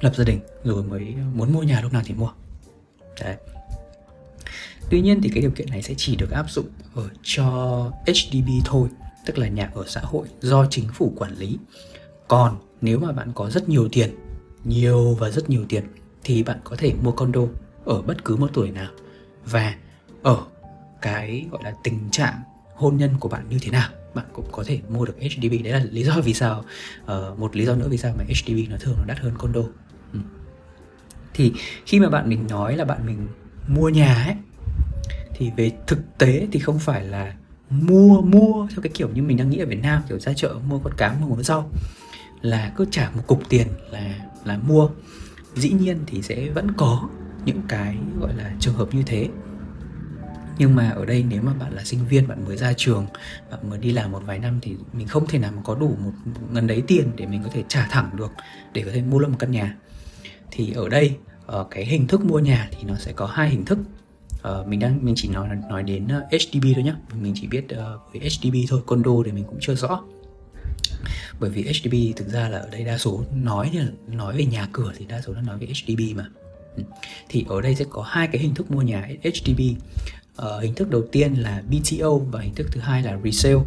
[0.00, 2.30] lập gia đình rồi mới muốn mua nhà lúc nào thì mua.
[3.20, 3.36] Đấy.
[4.90, 7.44] Tuy nhiên thì cái điều kiện này sẽ chỉ được áp dụng ở cho
[8.06, 8.88] HDB thôi
[9.26, 11.58] tức là nhà ở xã hội do chính phủ quản lý.
[12.28, 14.10] Còn nếu mà bạn có rất nhiều tiền
[14.64, 15.84] nhiều và rất nhiều tiền
[16.24, 17.40] thì bạn có thể mua condo
[17.84, 18.90] ở bất cứ một tuổi nào
[19.44, 19.74] và
[20.22, 20.38] ở
[21.00, 22.42] cái gọi là tình trạng
[22.74, 25.72] hôn nhân của bạn như thế nào bạn cũng có thể mua được HDB đấy
[25.72, 26.64] là lý do vì sao
[27.04, 29.60] uh, một lý do nữa vì sao mà HDB nó thường nó đắt hơn condo.
[30.12, 30.18] Ừ.
[31.34, 31.52] thì
[31.86, 33.26] khi mà bạn mình nói là bạn mình
[33.68, 34.34] mua nhà ấy
[35.34, 37.34] thì về thực tế thì không phải là
[37.70, 40.54] mua mua theo cái kiểu như mình đang nghĩ ở Việt Nam kiểu ra chợ
[40.68, 41.70] mua con cá mua con rau
[42.42, 44.88] là cứ trả một cục tiền là là mua.
[45.54, 47.08] Dĩ nhiên thì sẽ vẫn có
[47.44, 49.28] những cái gọi là trường hợp như thế
[50.58, 53.06] nhưng mà ở đây nếu mà bạn là sinh viên bạn mới ra trường
[53.50, 55.96] bạn mới đi làm một vài năm thì mình không thể nào mà có đủ
[56.04, 56.12] một
[56.50, 58.30] ngần đấy tiền để mình có thể trả thẳng được
[58.72, 59.76] để có thể mua được một căn nhà.
[60.50, 61.16] Thì ở đây
[61.60, 63.78] uh, cái hình thức mua nhà thì nó sẽ có hai hình thức.
[64.48, 67.64] Uh, mình đang mình chỉ nói nói đến ờ, HDB thôi nhé mình chỉ biết
[67.64, 70.02] uh, với HDB thôi condo thì mình cũng chưa rõ.
[71.40, 74.68] Bởi vì HDB thực ra là ở đây đa số nói thì nói về nhà
[74.72, 76.26] cửa thì đa số là nói về HDB mà.
[76.76, 76.82] Ừ.
[77.28, 79.60] Thì ở đây sẽ có hai cái hình thức mua nhà HDB
[80.36, 83.60] Ờ, hình thức đầu tiên là BTO và hình thức thứ hai là resale.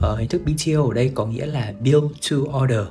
[0.00, 2.86] Ờ, hình thức BTO ở đây có nghĩa là build to order.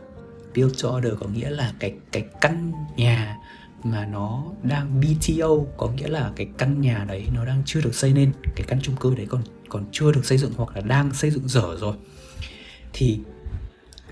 [0.55, 3.37] Build to order có nghĩa là cái cái căn nhà
[3.83, 7.95] mà nó đang BTO có nghĩa là cái căn nhà đấy nó đang chưa được
[7.95, 10.81] xây nên cái căn chung cư đấy còn còn chưa được xây dựng hoặc là
[10.81, 11.95] đang xây dựng dở rồi.
[12.93, 13.19] Thì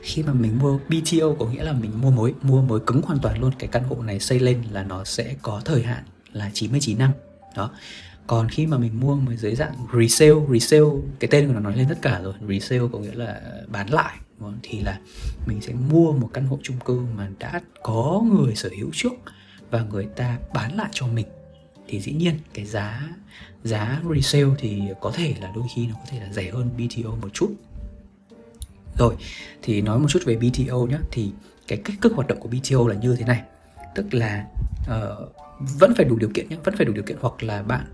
[0.02, 3.20] khi mà mình mua BTO có nghĩa là mình mua mới mua mới cứng hoàn
[3.20, 6.52] toàn luôn cái căn hộ này xây lên là nó sẽ có thời hạn là
[6.54, 7.12] 99 năm.
[7.56, 7.72] Đó
[8.32, 10.86] còn khi mà mình mua mới dưới dạng resale resale
[11.20, 12.34] cái tên của nó nói lên tất cả rồi.
[12.50, 14.18] Resale có nghĩa là bán lại
[14.64, 15.00] thì là
[15.46, 19.14] mình sẽ mua một căn hộ chung cư mà đã có người sở hữu trước
[19.72, 21.26] và người ta bán lại cho mình.
[21.88, 23.10] Thì dĩ nhiên cái giá
[23.64, 27.10] giá resale thì có thể là đôi khi nó có thể là rẻ hơn BTO
[27.22, 27.54] một chút.
[28.98, 29.16] Rồi
[29.62, 31.32] thì nói một chút về BTO nhé thì
[31.68, 33.42] cái cách thức hoạt động của BTO là như thế này.
[33.96, 34.46] Tức là
[34.82, 35.36] uh,
[35.80, 37.86] vẫn phải đủ điều kiện nhé vẫn phải đủ điều kiện hoặc là bạn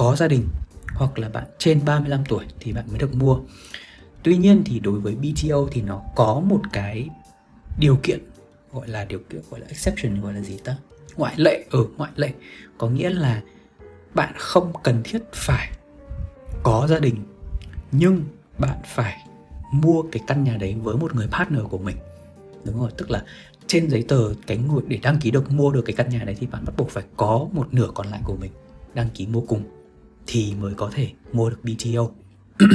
[0.00, 0.48] có gia đình
[0.94, 3.38] hoặc là bạn trên 35 tuổi thì bạn mới được mua.
[4.22, 7.08] Tuy nhiên thì đối với BTO thì nó có một cái
[7.78, 8.20] điều kiện
[8.72, 10.76] gọi là điều kiện gọi là exception gọi là gì ta?
[11.16, 12.32] Ngoại lệ ở ừ, ngoại lệ.
[12.78, 13.42] Có nghĩa là
[14.14, 15.70] bạn không cần thiết phải
[16.62, 17.16] có gia đình
[17.92, 18.24] nhưng
[18.58, 19.26] bạn phải
[19.72, 21.96] mua cái căn nhà đấy với một người partner của mình.
[22.64, 23.24] Đúng rồi tức là
[23.66, 26.36] trên giấy tờ cái người để đăng ký được mua được cái căn nhà đấy
[26.40, 28.52] thì bạn bắt buộc phải có một nửa còn lại của mình
[28.94, 29.79] đăng ký mua cùng
[30.26, 32.08] thì mới có thể mua được BTO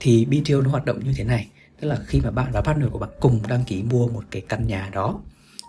[0.00, 1.48] thì BTO nó hoạt động như thế này
[1.80, 4.42] tức là khi mà bạn và partner của bạn cùng đăng ký mua một cái
[4.48, 5.20] căn nhà đó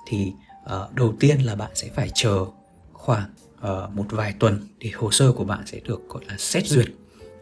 [0.07, 0.31] thì
[0.63, 2.45] uh, đầu tiên là bạn sẽ phải chờ
[2.93, 6.65] khoảng uh, một vài tuần để hồ sơ của bạn sẽ được gọi là xét
[6.65, 6.87] duyệt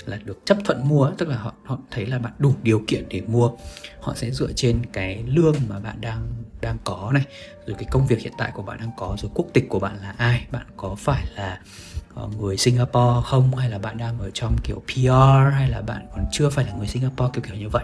[0.06, 3.06] là được chấp thuận mua tức là họ họ thấy là bạn đủ điều kiện
[3.10, 3.52] để mua.
[4.00, 6.28] Họ sẽ dựa trên cái lương mà bạn đang
[6.62, 7.24] đang có này
[7.66, 9.98] rồi cái công việc hiện tại của bạn đang có rồi quốc tịch của bạn
[10.02, 14.20] là ai bạn có phải là uh, Ờ, người Singapore không hay là bạn đang
[14.20, 17.56] ở trong kiểu PR hay là bạn còn chưa phải là người Singapore kiểu kiểu
[17.56, 17.84] như vậy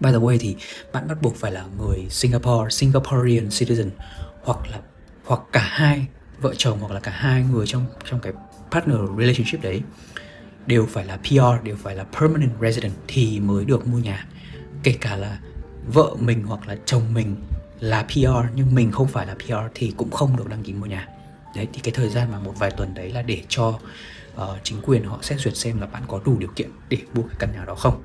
[0.00, 0.56] By the way thì
[0.92, 3.90] bạn bắt buộc phải là người Singapore, Singaporean citizen
[4.42, 4.78] hoặc là
[5.24, 6.06] hoặc cả hai
[6.40, 8.32] vợ chồng hoặc là cả hai người trong trong cái
[8.70, 9.82] partner relationship đấy
[10.66, 14.26] đều phải là PR, đều phải là permanent resident thì mới được mua nhà.
[14.82, 15.38] Kể cả là
[15.86, 17.36] vợ mình hoặc là chồng mình
[17.80, 20.86] là PR nhưng mình không phải là PR thì cũng không được đăng ký mua
[20.86, 21.08] nhà.
[21.56, 24.80] Đấy thì cái thời gian mà một vài tuần đấy là để cho uh, chính
[24.82, 27.52] quyền họ xét duyệt xem là bạn có đủ điều kiện để mua cái căn
[27.52, 28.02] nhà đó không.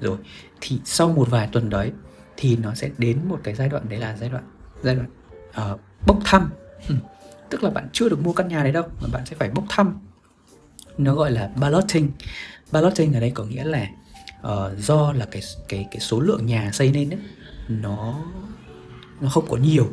[0.00, 0.18] Rồi
[0.60, 1.92] thì sau một vài tuần đấy
[2.36, 4.44] thì nó sẽ đến một cái giai đoạn đấy là giai đoạn
[4.82, 5.08] giai đoạn
[5.72, 6.50] uh, bốc thăm.
[6.88, 6.94] Ừ.
[7.50, 9.64] Tức là bạn chưa được mua căn nhà đấy đâu mà bạn sẽ phải bốc
[9.68, 9.98] thăm
[10.98, 12.10] nó gọi là balloting
[12.72, 13.88] balloting ở đây có nghĩa là
[14.40, 17.20] uh, do là cái cái cái số lượng nhà xây nên ấy,
[17.68, 18.24] nó
[19.20, 19.88] nó không có nhiều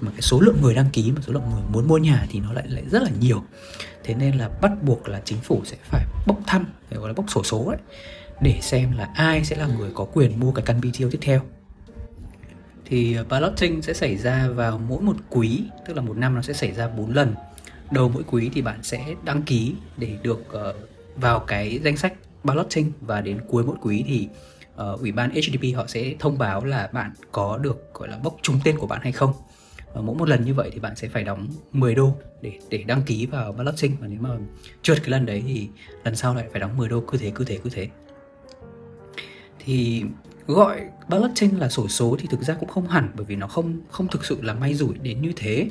[0.00, 2.40] mà cái số lượng người đăng ký và số lượng người muốn mua nhà thì
[2.40, 3.42] nó lại lại rất là nhiều.
[4.04, 7.30] Thế nên là bắt buộc là chính phủ sẽ phải bốc thăm gọi là bốc
[7.30, 7.78] sổ số ấy
[8.40, 11.40] để xem là ai sẽ là người có quyền mua cái căn BTO tiếp theo.
[12.84, 16.42] Thì ờ, balloting sẽ xảy ra vào mỗi một quý tức là một năm nó
[16.42, 17.34] sẽ xảy ra 4 lần.
[17.90, 20.76] Đầu mỗi quý thì bạn sẽ đăng ký để được uh,
[21.16, 24.28] vào cái danh sách balloting và đến cuối mỗi quý thì
[24.92, 28.36] uh, ủy ban HDP họ sẽ thông báo là bạn có được gọi là bốc
[28.42, 29.32] trúng tên của bạn hay không
[29.92, 32.84] và mỗi một lần như vậy thì bạn sẽ phải đóng 10 đô để để
[32.86, 34.28] đăng ký vào blockchain và nếu mà
[34.82, 35.68] trượt cái lần đấy thì
[36.04, 37.88] lần sau lại phải đóng 10 đô cứ thế cứ thế cứ thế.
[39.64, 40.04] Thì
[40.46, 43.80] gọi blockchain là sổ số thì thực ra cũng không hẳn bởi vì nó không
[43.90, 45.68] không thực sự là may rủi đến như thế.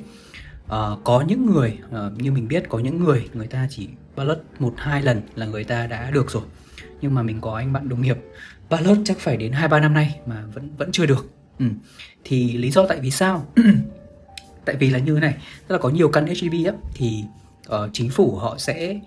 [0.68, 4.40] À, có những người à, như mình biết có những người người ta chỉ ballot
[4.60, 6.44] một hai lần là người ta đã được rồi.
[7.02, 8.18] Nhưng mà mình có anh bạn đồng nghiệp
[8.70, 11.30] ballot chắc phải đến hai ba năm nay mà vẫn vẫn chưa được.
[11.60, 11.66] Ừ.
[12.24, 13.46] thì lý do tại vì sao?
[14.68, 15.36] tại vì là như thế này
[15.68, 17.24] tức là có nhiều căn HDB á thì
[17.70, 19.00] uh, chính phủ họ sẽ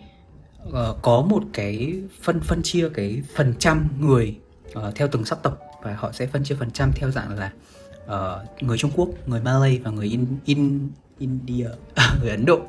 [0.68, 4.36] uh, có một cái phân phân chia cái phần trăm người
[4.78, 7.52] uh, theo từng sắc tộc và họ sẽ phân chia phần trăm theo dạng là
[8.04, 11.68] uh, người Trung Quốc, người Malay và người in, in India,
[12.20, 12.60] người Ấn Độ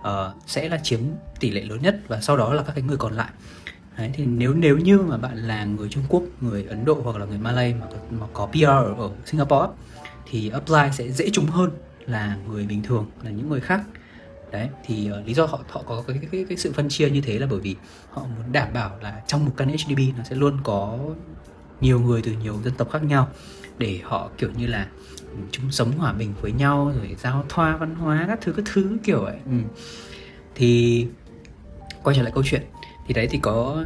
[0.00, 0.06] uh,
[0.46, 1.00] sẽ là chiếm
[1.40, 3.30] tỷ lệ lớn nhất và sau đó là các cái người còn lại.
[3.98, 7.16] Đấy, thì nếu nếu như mà bạn là người Trung Quốc, người Ấn Độ hoặc
[7.16, 9.68] là người Malay mà, mà có PR ở, ở Singapore
[10.30, 11.70] thì apply sẽ dễ trúng hơn
[12.10, 13.80] là người bình thường là những người khác.
[14.52, 17.20] Đấy thì uh, lý do họ họ có cái, cái cái sự phân chia như
[17.20, 17.76] thế là bởi vì
[18.10, 20.98] họ muốn đảm bảo là trong một căn HDB nó sẽ luôn có
[21.80, 23.28] nhiều người từ nhiều dân tộc khác nhau
[23.78, 24.86] để họ kiểu như là
[25.18, 28.64] ừ, chúng sống hòa bình với nhau rồi giao thoa văn hóa các thứ các
[28.72, 29.38] thứ kiểu vậy.
[29.46, 29.58] Ừ.
[30.54, 31.06] thì
[32.02, 32.62] quay trở lại câu chuyện
[33.06, 33.84] thì đấy thì có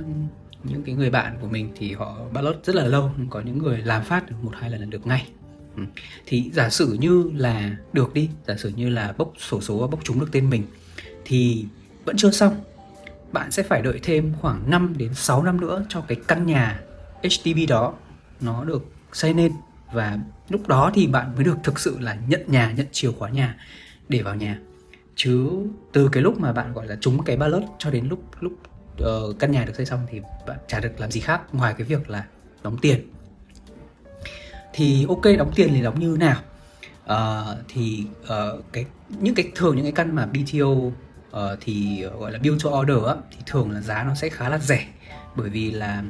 [0.65, 3.79] những cái người bạn của mình thì họ ballot rất là lâu có những người
[3.79, 5.27] làm phát được một hai lần là được ngay
[5.77, 5.83] ừ.
[6.27, 9.87] thì giả sử như là được đi giả sử như là bốc sổ số và
[9.87, 10.63] bốc trúng được tên mình
[11.25, 11.67] thì
[12.05, 12.61] vẫn chưa xong.
[13.33, 16.81] Bạn sẽ phải đợi thêm khoảng 5 đến 6 năm nữa cho cái căn nhà
[17.23, 17.95] HDB đó
[18.41, 19.53] nó được xây nên.
[19.93, 23.31] Và lúc đó thì bạn mới được thực sự là nhận nhà nhận chìa khóa
[23.31, 23.57] nhà
[24.09, 24.59] để vào nhà.
[25.17, 25.51] Chứ
[25.93, 28.53] từ cái lúc mà bạn gọi là trúng cái ballot cho đến lúc lúc
[29.03, 31.87] uh, căn nhà được xây xong thì bạn chả được làm gì khác ngoài cái
[31.87, 32.25] việc là
[32.63, 33.01] đóng tiền
[34.77, 36.37] thì ok đóng tiền thì đóng như nào?
[37.05, 40.93] Uh, thì uh, cái những cái thường những cái căn mà BTO uh,
[41.31, 44.49] ờ, thì gọi là build to order á, thì thường là giá nó sẽ khá
[44.49, 44.87] là rẻ.
[45.37, 46.03] Bởi vì là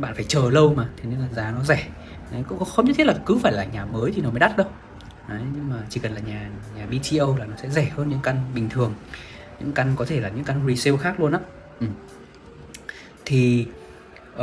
[0.00, 1.88] bạn phải chờ lâu mà thế nên là giá nó rẻ.
[2.32, 4.56] Đấy, cũng không nhất thiết là cứ phải là nhà mới thì nó mới đắt
[4.56, 4.66] đâu.
[5.28, 8.20] Đấy, nhưng mà chỉ cần là nhà nhà BTO là nó sẽ rẻ hơn những
[8.22, 8.94] căn bình thường.
[9.60, 11.40] Những căn có thể là những căn resale khác luôn á.
[11.80, 11.86] Ừ.
[13.24, 13.66] thì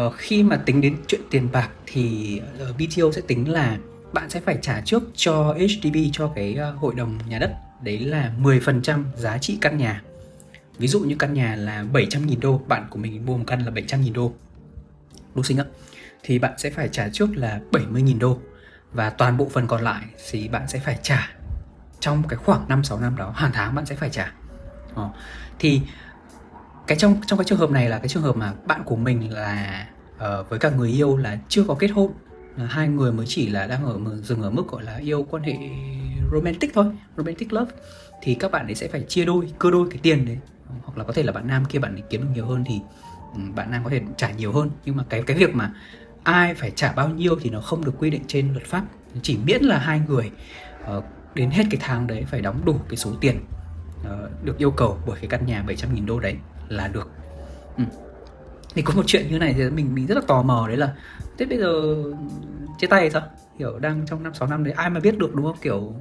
[0.05, 3.77] uh, khi mà tính đến chuyện tiền bạc thì ờ, uh, BTO sẽ tính là
[4.13, 7.51] bạn sẽ phải trả trước cho HDB cho cái uh, hội đồng nhà đất
[7.83, 10.01] đấy là 10% giá trị căn nhà
[10.77, 13.71] ví dụ như căn nhà là 700.000 đô bạn của mình mua một căn là
[13.71, 14.33] 700.000 đô
[15.35, 15.65] đúng sinh ạ?
[16.23, 18.39] thì bạn sẽ phải trả trước là 70.000 đô
[18.93, 21.29] và toàn bộ phần còn lại thì bạn sẽ phải trả
[22.03, 24.31] trong cái khoảng 5 6 năm đó, hàng tháng bạn sẽ phải trả.
[24.95, 25.09] Ờ.
[25.59, 25.81] Thì
[26.87, 29.33] cái trong trong cái trường hợp này là cái trường hợp mà bạn của mình
[29.33, 32.11] là uh, với cả người yêu là chưa có kết hôn.
[32.57, 35.43] Là hai người mới chỉ là đang ở dừng ở mức gọi là yêu quan
[35.43, 35.57] hệ
[36.31, 36.85] romantic thôi
[37.17, 37.71] romantic love.
[38.21, 40.37] Thì các bạn ấy sẽ phải chia đôi cơ đôi cái tiền đấy.
[40.83, 42.81] Hoặc là có thể là bạn nam kia bạn ấy kiếm được nhiều hơn thì
[43.35, 44.69] ừ, bạn nam có thể trả nhiều hơn.
[44.85, 45.73] Nhưng mà cái cái việc mà
[46.23, 48.83] ai phải trả bao nhiêu thì nó không được quy định trên luật pháp.
[49.21, 50.31] Chỉ miễn là hai người
[50.97, 51.03] uh,
[51.35, 53.39] đến hết cái tháng đấy phải đóng đủ cái số tiền
[54.01, 56.35] uh, được yêu cầu bởi cái căn nhà 700 nghìn đô đấy
[56.69, 57.09] là được.
[57.77, 57.83] Ừ.
[58.75, 60.93] thì có một chuyện như này thì mình mình rất là tò mò đấy là
[61.37, 61.95] thế bây giờ
[62.79, 63.21] chia tay sao?
[63.57, 65.57] Kiểu đang trong năm sáu năm đấy ai mà biết được đúng không?
[65.61, 65.93] Kiểu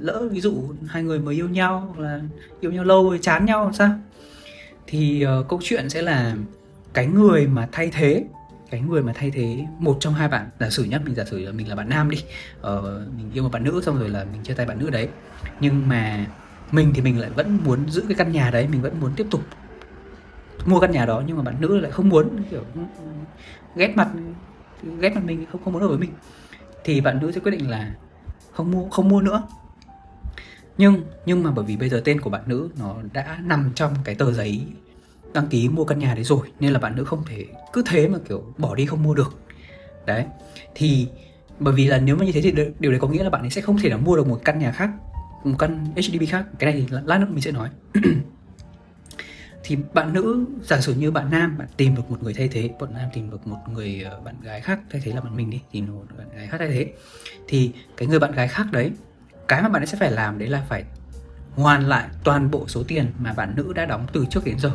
[0.00, 2.20] lỡ ví dụ hai người mới yêu nhau là
[2.60, 3.90] yêu nhau lâu rồi chán nhau sao?
[4.86, 6.36] Thì uh, câu chuyện sẽ là
[6.94, 8.24] cái người mà thay thế
[8.70, 11.38] cái người mà thay thế một trong hai bạn giả sử nhất mình giả sử
[11.38, 12.24] là mình là bạn nam đi
[12.60, 15.08] ờ, mình yêu một bạn nữ xong rồi là mình chia tay bạn nữ đấy.
[15.60, 16.26] Nhưng mà
[16.72, 19.26] mình thì mình lại vẫn muốn giữ cái căn nhà đấy mình vẫn muốn tiếp
[19.30, 19.40] tục
[20.66, 22.64] mua căn nhà đó nhưng mà bạn nữ lại không muốn, kiểu,
[23.76, 24.08] ghét mặt
[25.00, 26.10] ghét mặt mình, không không muốn ở với mình,
[26.84, 27.94] thì bạn nữ sẽ quyết định là
[28.52, 29.42] không mua không mua nữa.
[30.78, 33.94] Nhưng nhưng mà bởi vì bây giờ tên của bạn nữ nó đã nằm trong
[34.04, 34.66] cái tờ giấy
[35.34, 38.08] đăng ký mua căn nhà đấy rồi, nên là bạn nữ không thể, cứ thế
[38.08, 39.34] mà, kiểu, bỏ đi không mua được.
[40.06, 40.24] Đấy,
[40.74, 41.08] thì
[41.58, 43.50] bởi vì là nếu mà như thế thì điều đấy có nghĩa là bạn ấy
[43.50, 44.90] sẽ không thể nào mua được một căn nhà khác,
[45.44, 46.46] một căn HDB khác.
[46.58, 47.68] Cái này thì lát nữa mình sẽ nói.
[49.64, 52.70] thì bạn nữ giả sử như bạn nam bạn tìm được một người thay thế
[52.80, 55.50] bạn nam tìm được một người ờ, bạn gái khác thay thế là bạn mình
[55.50, 56.92] đi tìm được một bạn gái khác thay thế.
[57.48, 58.90] Thì cái người bạn gái khác đấy
[59.48, 60.84] cái mà bạn ấy sẽ phải làm đấy là phải
[61.54, 64.70] hoàn lại toàn bộ số tiền mà bạn nữ đã đóng từ trước đến giờ.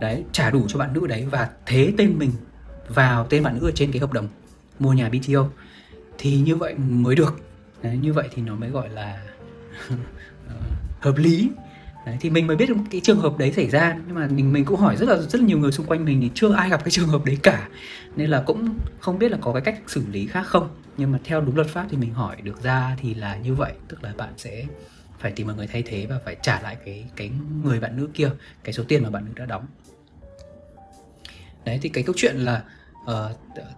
[0.00, 2.30] Đấy trả đủ cho bạn nữ đấy và thế tên mình
[2.88, 4.28] vào tên bạn nữ ở trên cái hợp đồng
[4.78, 5.48] mua nhà BTO
[6.18, 7.40] thì như vậy mới được.
[7.82, 9.22] Đấy, như vậy thì nó mới gọi là
[10.48, 10.54] ờ,
[11.00, 11.50] hợp lý
[12.06, 13.96] đấy, thì mình mới biết cái trường hợp đấy xảy ra.
[14.06, 16.20] Nhưng mà mình mình cũng hỏi rất là rất là nhiều người xung quanh mình
[16.20, 17.68] thì chưa ai gặp cái trường hợp đấy cả.
[18.16, 20.68] Nên là cũng không biết là có cái cách xử lý khác không.
[20.96, 23.72] Nhưng mà theo đúng luật pháp thì mình hỏi được ra thì là như vậy.
[23.88, 24.64] Tức là bạn sẽ
[25.18, 27.30] phải tìm một người thay thế và phải trả lại cái cái
[27.64, 28.30] người bạn nữ kia
[28.64, 29.66] cái số tiền mà bạn nữ đã đóng.
[31.64, 32.62] Đấy thì cái câu chuyện là
[33.02, 33.10] uh,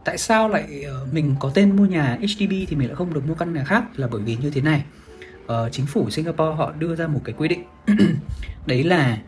[0.05, 3.27] tại sao lại uh, mình có tên mua nhà HDB thì mình lại không được
[3.27, 3.85] mua căn nhà khác?
[3.97, 4.85] Là bởi vì như thế này
[5.53, 7.65] uh, chính phủ Singapore họ đưa ra một cái quy định.
[8.67, 9.19] Đấy là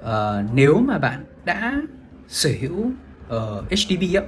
[0.00, 1.82] uh, nếu mà bạn đã
[2.28, 2.90] sở hữu
[3.28, 4.22] ờ, uh, HDB á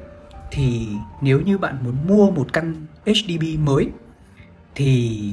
[0.50, 0.88] thì
[1.20, 3.88] nếu như bạn muốn mua một căn HDB mới
[4.74, 5.32] thì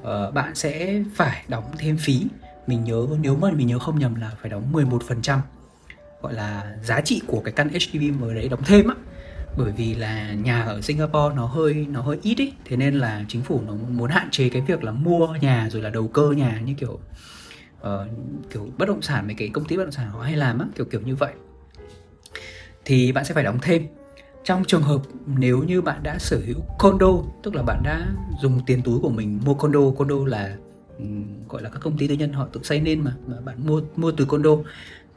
[0.00, 2.26] uh, bạn sẽ phải đóng thêm phí.
[2.66, 5.38] Mình nhớ nếu mà mình nhớ không nhầm là phải đóng 11%
[6.22, 8.94] gọi là giá trị của cái căn HDB mới đấy đóng thêm á
[9.58, 13.24] bởi vì là nhà ở Singapore nó hơi nó hơi ít ý thế nên là
[13.28, 16.30] chính phủ nó muốn hạn chế cái việc là mua nhà rồi là đầu cơ
[16.36, 17.00] nhà như kiểu
[17.80, 17.88] uh,
[18.50, 20.66] kiểu bất động sản mấy cái công ty bất động sản họ hay làm á
[20.74, 21.32] kiểu kiểu như vậy.
[22.84, 23.86] Thì bạn sẽ phải đóng thêm.
[24.44, 27.08] Trong trường hợp nếu như bạn đã sở hữu condo
[27.42, 28.06] tức là bạn đã
[28.42, 30.56] dùng tiền túi của mình mua condo condo là
[30.98, 33.66] um, gọi là các công ty tư nhân họ tự xây nên mà mà bạn
[33.66, 34.50] mua mua từ condo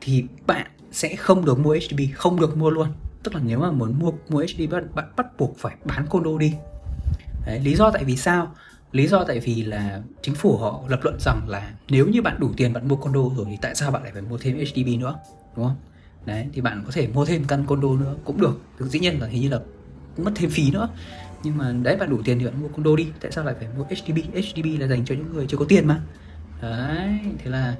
[0.01, 2.88] thì bạn sẽ không được mua HDB không được mua luôn
[3.23, 6.38] tức là nếu mà muốn mua mua HDB bạn, bạn bắt buộc phải bán condo
[6.39, 6.53] đi.
[7.45, 8.55] Đấy, lý do tại vì sao?
[8.91, 12.39] Lý do tại vì là chính phủ họ lập luận rằng là nếu như bạn
[12.39, 14.88] đủ tiền bạn mua condo rồi thì tại sao bạn lại phải mua thêm HDB
[14.99, 15.19] nữa?
[15.55, 15.75] Đúng không?
[16.25, 18.62] Đấy thì bạn có thể mua thêm căn condo nữa cũng được.
[18.79, 19.60] Thực dĩ nhiên là hình như là
[20.17, 20.89] mất thêm phí nữa.
[21.43, 23.07] Nhưng mà đấy bạn đủ tiền thì bạn mua condo đi.
[23.21, 25.88] Tại sao lại phải mua HDB HDB là dành cho những người chưa có tiền
[25.88, 26.01] mà.
[26.62, 27.75] Đấy thế là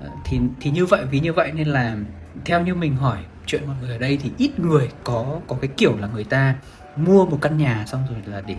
[0.00, 1.96] ờ, thì thì như vậy vì như vậy nên là
[2.44, 3.18] theo như mình hỏi
[3.48, 6.56] chuyện mọi người ở đây thì ít người có có cái kiểu là người ta
[6.96, 8.56] mua một căn nhà xong rồi là để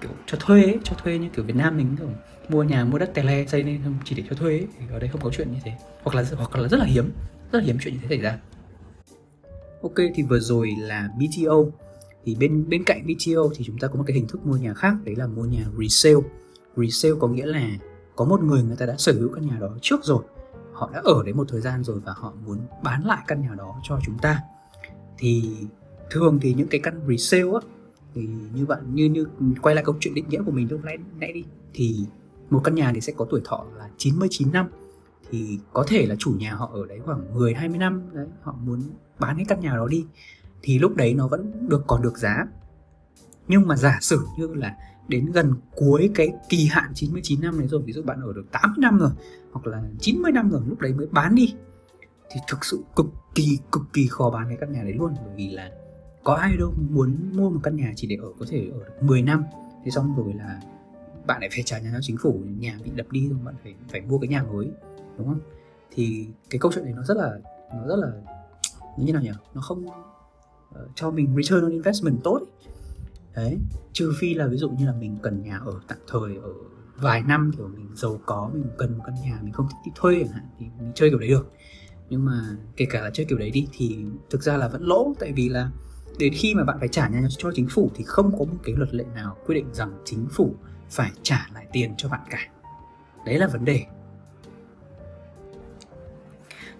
[0.00, 2.08] kiểu cho thuê ấy, cho thuê như kiểu Việt Nam mình kiểu
[2.48, 4.66] mua nhà mua đất tè le xây nên chỉ để cho thuê ấy.
[4.78, 5.72] thì ở đây không có chuyện như thế.
[6.02, 7.12] Hoặc là hoặc là rất là hiếm
[7.52, 8.38] rất là hiếm chuyện như thế xảy ra.
[9.82, 11.56] Ok thì vừa rồi là BTO
[12.24, 14.74] thì bên bên cạnh BTO thì chúng ta có một cái hình thức mua nhà
[14.74, 16.26] khác đấy là mua nhà resale.
[16.76, 17.70] Resale có nghĩa là
[18.16, 20.22] có một người người ta đã sở hữu căn nhà đó trước rồi
[20.80, 23.54] họ đã ở đấy một thời gian rồi và họ muốn bán lại căn nhà
[23.58, 24.40] đó cho chúng ta.
[25.18, 25.56] Thì
[26.10, 27.60] thường thì những cái căn resale á,
[28.14, 29.26] thì như bạn, như như
[29.62, 32.06] quay lại câu chuyện định nghĩa của mình lúc nãy nãy đi, thì
[32.50, 34.68] một căn nhà thì sẽ có tuổi thọ là 99 năm.
[35.30, 38.54] Thì có thể là chủ nhà họ ở đấy khoảng 10 20 năm, đấy, họ
[38.64, 38.82] muốn
[39.18, 40.06] bán cái căn nhà đó đi.
[40.62, 42.46] Thì lúc đấy nó vẫn được, còn được giá.
[43.48, 44.76] Nhưng mà giả sử như là
[45.10, 47.82] đến gần cuối cái kỳ hạn 99 năm này rồi.
[47.82, 49.10] Ví dụ bạn ở được 80 năm rồi
[49.52, 51.54] hoặc là 90 năm rồi lúc đấy mới bán đi.
[52.32, 55.14] Thì thực sự cực kỳ cực kỳ khó bán cái căn nhà đấy luôn.
[55.26, 55.70] Bởi vì là
[56.24, 59.02] có ai đâu muốn mua một căn nhà chỉ để ở có thể ở được
[59.02, 59.44] 10 năm.
[59.84, 60.60] Thế xong rồi là
[61.26, 63.74] bạn lại phải trả nhà cho chính phủ nhà bị đập đi rồi bạn phải
[63.88, 64.70] phải mua cái nhà mới
[65.18, 65.40] đúng không?
[65.90, 67.38] Thì cái câu chuyện này nó rất là
[67.74, 68.08] nó rất là
[68.98, 69.30] như thế nào nhỉ?
[69.54, 72.59] Nó không uh, cho mình return on investment tốt ấy
[73.42, 73.58] đấy
[73.92, 76.52] trừ phi là ví dụ như là mình cần nhà ở tạm thời ở
[76.96, 79.92] vài năm kiểu mình giàu có mình cần một căn nhà mình không thích đi
[79.94, 81.52] thuê chẳng hạn thì mình chơi kiểu đấy được.
[82.10, 85.14] Nhưng mà kể cả là chơi kiểu đấy đi thì thực ra là vẫn lỗ
[85.18, 85.70] tại vì là
[86.18, 88.74] đến khi mà bạn phải trả nhà cho chính phủ thì không có một cái
[88.74, 90.54] luật lệ nào quy định rằng chính phủ
[90.90, 92.48] phải trả lại tiền cho bạn cả.
[93.26, 93.84] Đấy là vấn đề.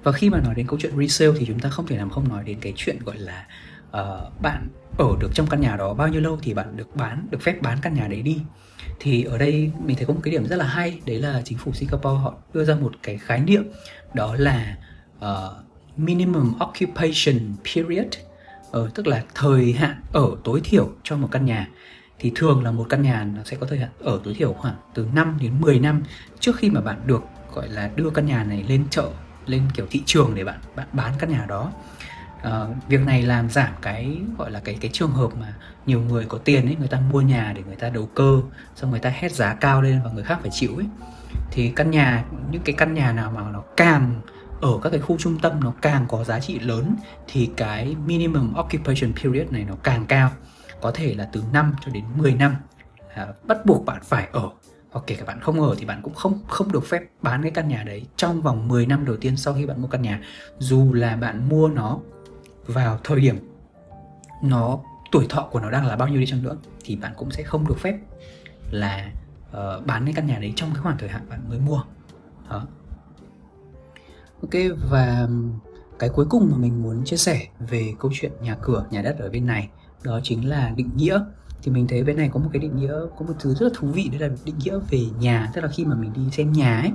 [0.03, 2.29] Và khi mà nói đến câu chuyện resale thì chúng ta không thể làm không
[2.29, 3.46] nói đến cái chuyện gọi là
[3.88, 4.68] uh, bạn
[5.01, 7.63] ở được trong căn nhà đó bao nhiêu lâu thì bạn được bán được phép
[7.63, 8.39] bán căn nhà đấy đi.
[9.01, 11.59] Thì ở đây mình thấy có một cái điểm rất là hay đấy là chính
[11.59, 13.63] phủ Singapore họ đưa ra một cái khái niệm
[14.15, 14.77] đó là
[15.19, 15.27] uh,
[15.97, 18.07] minimum occupation period
[18.79, 21.69] uh, tức là thời hạn ở tối thiểu cho một căn nhà.
[22.19, 24.77] Thì thường là một căn nhà nó sẽ có thời hạn ở tối thiểu khoảng
[24.95, 26.03] từ 5 đến 10 năm
[26.41, 27.23] trước khi mà bạn được
[27.55, 29.11] gọi là đưa căn nhà này lên chợ
[29.47, 31.73] lên kiểu thị trường để bạn bạn bán căn nhà đó
[32.48, 35.55] uh, việc này làm giảm cái gọi là cái cái trường hợp mà
[35.87, 38.40] nhiều người có tiền ấy người ta mua nhà để người ta đầu cơ
[38.76, 40.87] xong người ta hét giá cao lên và người khác phải chịu ấy.
[41.50, 44.20] Thì căn nhà những cái căn nhà nào mà nó càng
[44.61, 48.55] ở các cái khu trung tâm nó càng có giá trị lớn thì cái minimum
[48.59, 50.31] occupation period này nó càng cao.
[50.81, 52.57] Có thể là từ 5 cho đến 10 năm
[53.14, 54.50] à, bắt buộc bạn phải ở.
[54.90, 57.50] Hoặc kể cả bạn không ở thì bạn cũng không không được phép bán cái
[57.50, 60.21] căn nhà đấy trong vòng 10 năm đầu tiên sau khi bạn mua căn nhà.
[60.58, 61.98] Dù là bạn mua nó
[62.71, 63.37] vào thời điểm
[64.42, 64.79] nó
[65.12, 67.42] tuổi thọ của nó đang là bao nhiêu đi chăng nữa thì bạn cũng sẽ
[67.42, 67.98] không được phép
[68.71, 69.12] là
[69.50, 71.83] uh, bán cái căn nhà đấy trong cái khoảng thời hạn bạn mới mua.
[72.50, 72.66] Đó.
[74.42, 74.50] Ok
[74.90, 75.29] và
[75.98, 79.18] cái cuối cùng mà mình muốn chia sẻ về câu chuyện nhà cửa nhà đất
[79.18, 79.68] ở bên này
[80.02, 81.25] đó chính là định nghĩa
[81.63, 83.71] thì mình thấy bên này có một cái định nghĩa có một thứ rất là
[83.75, 85.50] thú vị đấy là định nghĩa về nhà.
[85.54, 86.90] Tức là khi mà mình đi xem nhà ấy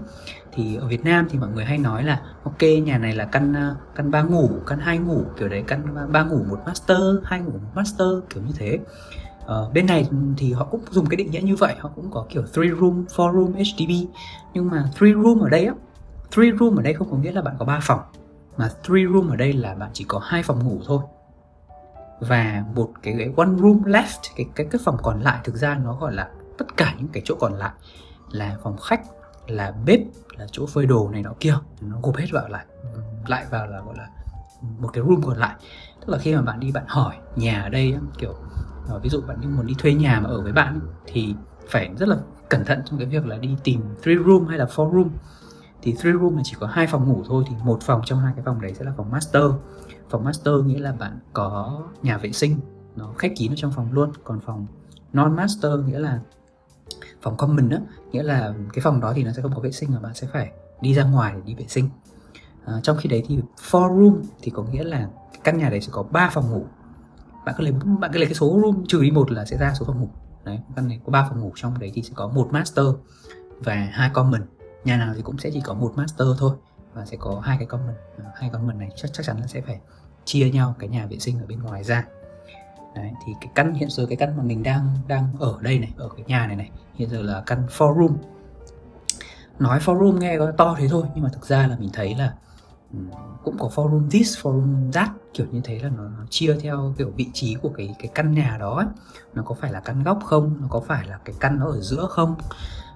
[0.53, 3.53] thì ở Việt Nam thì mọi người hay nói là ok nhà này là căn
[3.53, 7.39] à, căn ba ngủ căn hai ngủ kiểu đấy căn ba ngủ một master hai
[7.39, 8.79] ngủ một master kiểu như thế.
[9.45, 12.25] Uh, bên này thì họ cũng dùng cái định nghĩa như vậy họ cũng có
[12.29, 13.91] kiểu three room four room HDB
[14.53, 15.73] nhưng mà three room ở đây á
[16.35, 17.99] three room ở đây không có nghĩa là bạn có 3 phòng
[18.57, 20.99] mà three room ở đây là bạn chỉ có hai phòng ngủ thôi
[22.19, 25.75] và một cái, cái one room left cái cái cái phòng còn lại thực ra
[25.83, 27.71] nó gọi là tất cả những cái chỗ còn lại
[28.31, 29.01] là phòng khách
[29.47, 29.99] là bếp
[30.37, 31.55] là chỗ phơi đồ này nọ kia.
[31.81, 32.65] Nó gộp hết vào lại
[33.27, 34.09] lại vào là gọi là
[34.79, 35.55] một cái room còn lại.
[35.99, 38.33] Tức là khi mà bạn đi bạn hỏi nhà ở đây kiểu
[38.89, 41.35] à, ví dụ bạn đi muốn đi thuê nhà mà ở với bạn thì
[41.69, 42.17] phải rất là
[42.49, 45.09] cẩn thận trong cái việc là đi tìm three room hay là four room.
[45.81, 48.33] Thì three room là chỉ có hai phòng ngủ thôi thì một phòng trong hai
[48.35, 49.43] cái phòng đấy sẽ là phòng master
[50.15, 52.59] phòng master nghĩa là bạn có nhà vệ sinh
[52.95, 54.11] nó khép kín ở trong phòng luôn.
[54.23, 54.67] Còn phòng
[55.13, 56.19] non master nghĩa là
[57.21, 57.77] phòng common đó
[58.11, 60.27] nghĩa là cái phòng đó thì nó sẽ không có vệ sinh mà bạn sẽ
[60.33, 60.51] phải
[60.81, 61.89] đi ra ngoài để đi vệ sinh.
[62.65, 63.39] À, trong khi đấy thì
[63.71, 65.09] four room thì có nghĩa là
[65.43, 66.65] căn nhà đấy sẽ có 3 phòng ngủ.
[67.45, 69.73] Bạn cứ lấy bạn cứ lấy cái số room trừ đi một là sẽ ra
[69.73, 70.09] số phòng ngủ.
[70.43, 72.85] Đấy căn này có 3 phòng ngủ trong đấy thì sẽ có một master
[73.59, 74.41] và hai common.
[74.85, 76.51] Nhà nào thì cũng sẽ chỉ có một master thôi
[76.95, 77.81] và sẽ có hai cái con
[78.17, 79.79] à, hai mình này chắc chắc chắn là sẽ phải
[80.25, 82.05] chia nhau cái nhà vệ sinh ở bên ngoài ra.
[82.95, 85.93] Đấy, thì cái căn hiện giờ cái căn mà mình đang đang ở đây này
[85.97, 88.17] ở cái nhà này này hiện giờ là căn four room.
[89.59, 92.15] Nói four room nghe có to thế thôi nhưng mà thực ra là mình thấy
[92.15, 92.33] là
[92.93, 92.99] ừ,
[93.43, 96.57] cũng có four room this four room that kiểu như thế là nó, nó chia
[96.61, 98.85] theo kiểu vị trí của cái cái căn nhà đó ấy.
[99.33, 100.57] nó có phải là căn góc không?
[100.61, 102.35] Nó có phải là cái căn nó ở giữa không?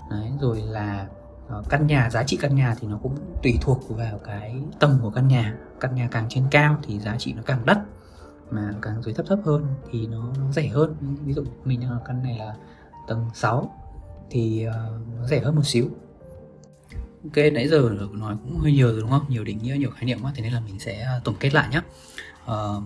[0.10, 1.08] Đấy rồi là
[1.50, 5.00] Ờ, căn nhà giá trị căn nhà thì nó cũng tùy thuộc vào cái tầng
[5.02, 5.56] của căn nhà.
[5.80, 7.78] Căn nhà càng trên cao thì giá trị nó càng đắt
[8.52, 10.96] mà càng dưới thấp thấp hơn thì nó, nó rẻ hơn.
[11.26, 12.56] Ví dụ mình ở căn này là
[13.08, 13.76] tầng 6
[14.30, 14.76] thì uh,
[15.20, 15.90] nó rẻ hơn một xíu.
[17.24, 19.26] Ok nãy giờ nói cũng hơi nhiều rồi đúng không?
[19.30, 21.70] Nhiều định nghĩa nhiều khái niệm quá thế nên là mình sẽ tổng kết lại
[21.72, 21.82] nhé
[22.52, 22.84] uh,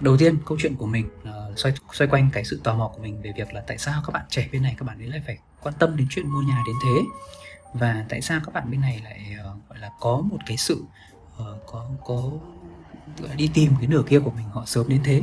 [0.00, 3.02] đầu tiên câu chuyện của mình uh, xoay xoay quanh cái sự tò mò của
[3.02, 5.22] mình về việc là tại sao các bạn trẻ bên này các bạn ấy lại
[5.26, 7.00] phải quan tâm đến chuyện mua nhà đến thế
[7.74, 10.84] và tại sao các bạn bên này lại uh, gọi là có một cái sự
[11.42, 12.30] uh, có có
[13.36, 15.22] đi tìm cái nửa kia của mình họ sớm đến thế?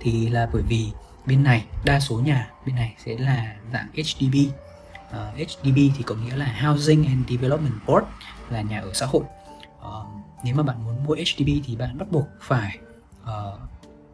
[0.00, 0.90] Thì là bởi vì
[1.26, 4.54] bên này đa số nhà bên này sẽ là dạng HDB uh,
[5.10, 8.06] ờ, HDB thì có nghĩa là Housing and Development Board
[8.50, 9.22] là nhà ở xã hội.
[9.78, 10.06] Uh,
[10.44, 12.78] nếu mà bạn muốn mua HDB thì bạn bắt buộc phải
[13.22, 13.60] uh,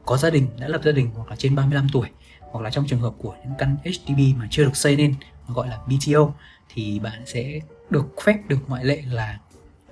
[0.07, 2.09] có gia đình đã lập gia đình hoặc là trên 35 tuổi.
[2.41, 5.15] Hoặc là trong trường hợp của những căn HDB mà chưa được xây nên
[5.55, 6.33] gọi là BTO
[6.69, 9.39] thì bạn sẽ được phép được ngoại lệ là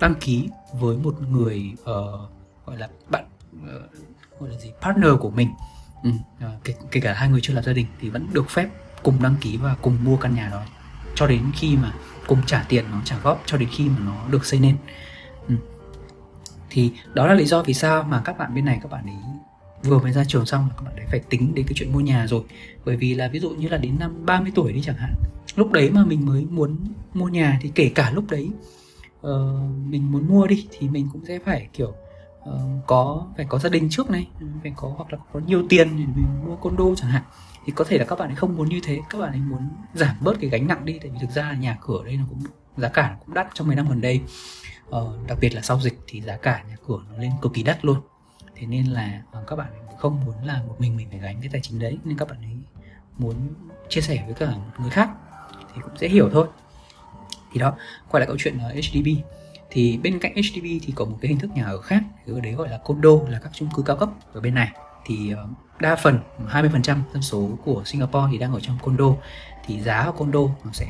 [0.01, 2.31] đăng ký với một người uh,
[2.67, 3.25] gọi là bạn
[3.57, 5.49] uh, gọi là gì partner của mình.
[6.03, 6.11] Ừ,
[6.45, 8.69] uh, kể, kể cả hai người chưa lập gia đình thì vẫn được phép
[9.03, 10.63] cùng đăng ký và cùng mua căn nhà đó
[11.15, 11.93] cho đến khi mà
[12.27, 14.77] cùng trả tiền nó trả góp cho đến khi mà nó được xây nên.
[15.49, 15.55] Ừ.
[16.71, 19.17] thì đó là lý do vì sao mà các bạn bên này các bạn ấy
[19.83, 22.01] vừa mới ra trường xong là các bạn ấy phải tính đến cái chuyện mua
[22.01, 22.43] nhà rồi.
[22.85, 25.15] Bởi vì là ví dụ như là đến năm 30 tuổi đi chẳng hạn
[25.59, 26.77] lúc đấy mà mình mới muốn
[27.15, 28.51] mua nhà thì kể cả lúc đấy
[29.21, 29.27] uh,
[29.87, 31.95] mình muốn mua đi thì mình cũng sẽ phải kiểu
[32.49, 32.55] uh,
[32.87, 34.29] có phải có gia đình trước này
[34.63, 37.23] phải có hoặc là có nhiều tiền để mình mua condo chẳng hạn.
[37.67, 39.69] Thì có thể là các bạn ấy không muốn như thế các bạn ấy muốn
[39.95, 42.25] giảm bớt cái gánh nặng đi tại vì thực ra là nhà cửa đây nó
[42.29, 42.41] cũng
[42.77, 44.21] giá cả cũng đắt trong mấy năm gần đây.
[44.89, 47.63] Uh, đặc biệt là sau dịch thì giá cả nhà cửa nó lên cực kỳ
[47.63, 48.01] đắt luôn.
[48.55, 51.61] Thế nên là các bạn không muốn là một mình mình phải gánh cái tài
[51.61, 52.57] chính đấy nên các bạn ấy
[53.19, 53.35] muốn
[53.89, 55.11] chia sẻ với cả người khác
[55.79, 56.47] thì cũng dễ hiểu thôi.
[57.53, 57.73] Thì đó,
[58.09, 59.09] quay lại câu chuyện ờ, HDB
[59.71, 62.53] thì bên cạnh HDB thì có một cái hình thức nhà ở khác, cái đấy
[62.53, 64.73] gọi là condo là các chung cư cao cấp ở bên này.
[65.07, 65.49] Thì ờ,
[65.81, 66.19] đa phần
[66.49, 69.07] 20% dân số của Singapore thì đang ở trong condo.
[69.67, 70.87] Thì giá của condo nó sẽ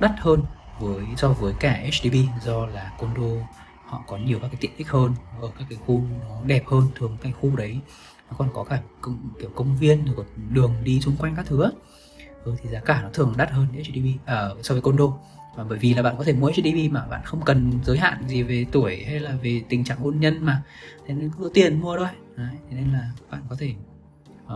[0.00, 0.42] đắt hơn
[0.80, 2.14] với, so với cả HDB
[2.44, 3.46] do là condo
[3.86, 6.82] họ có nhiều các cái tiện ích hơn ở các cái khu nó đẹp hơn,
[6.94, 7.80] thường cái khu đấy
[8.30, 8.80] nó còn có cả
[9.40, 11.70] kiểu công viên rồi đường đi xung quanh các thứ
[12.44, 15.04] ừ, thì giá cả nó thường đắt hơn HDB uh, à, so với condo.
[15.56, 18.28] Và bởi vì là bạn có thể mua HDB mà bạn không cần giới hạn
[18.28, 20.62] gì về tuổi hay là về tình trạng hôn nhân mà.
[21.06, 22.08] Thế nên cứ có tiền mua thôi.
[22.36, 23.74] Đấy, thế nên là bạn có thể
[24.46, 24.52] uh,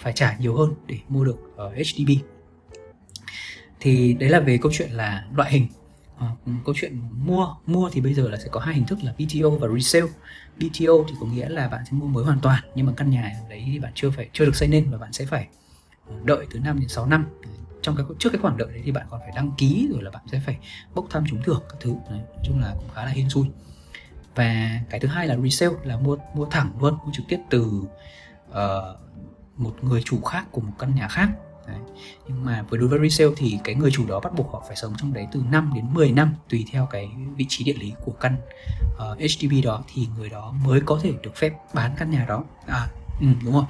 [0.00, 2.10] phải trả nhiều hơn để mua được ờ, ở HDB
[3.80, 5.66] thì đấy là về câu chuyện là loại hình.
[6.16, 9.14] Uh, câu chuyện mua mua thì bây giờ là sẽ có hai hình thức là
[9.18, 10.12] BTO và resale.
[10.56, 13.32] BTO thì có nghĩa là bạn sẽ mua mới hoàn toàn nhưng mà căn nhà
[13.50, 15.48] đấy thì bạn chưa phải chưa được xây nên và bạn sẽ phải
[16.24, 17.26] đợi từ 5 đến 6 năm.
[17.82, 20.10] Trong cái trước cái khoảng đợi đấy thì bạn còn phải đăng ký rồi là
[20.10, 20.58] bạn sẽ phải
[20.94, 21.90] bốc thăm trúng thưởng các thứ.
[21.90, 23.46] Đấy, nói chung là cũng khá là hên xui.
[24.34, 27.82] Và cái thứ hai là resale là mua mua thẳng luôn mua trực tiếp từ
[28.50, 28.56] uh,
[29.56, 31.28] một người chủ khác của một căn nhà khác.
[31.66, 31.78] Đấy.
[32.28, 34.76] nhưng mà với đối với resale thì cái người chủ đó bắt buộc họ phải
[34.76, 37.92] sống trong đấy từ 5 đến 10 năm tùy theo cái vị trí địa lý
[38.04, 38.36] của căn
[38.98, 42.24] ờ, uh, HDB đó thì người đó mới có thể được phép bán căn nhà
[42.28, 42.44] đó.
[42.66, 42.86] À
[43.20, 43.64] ừ, đúng rồi.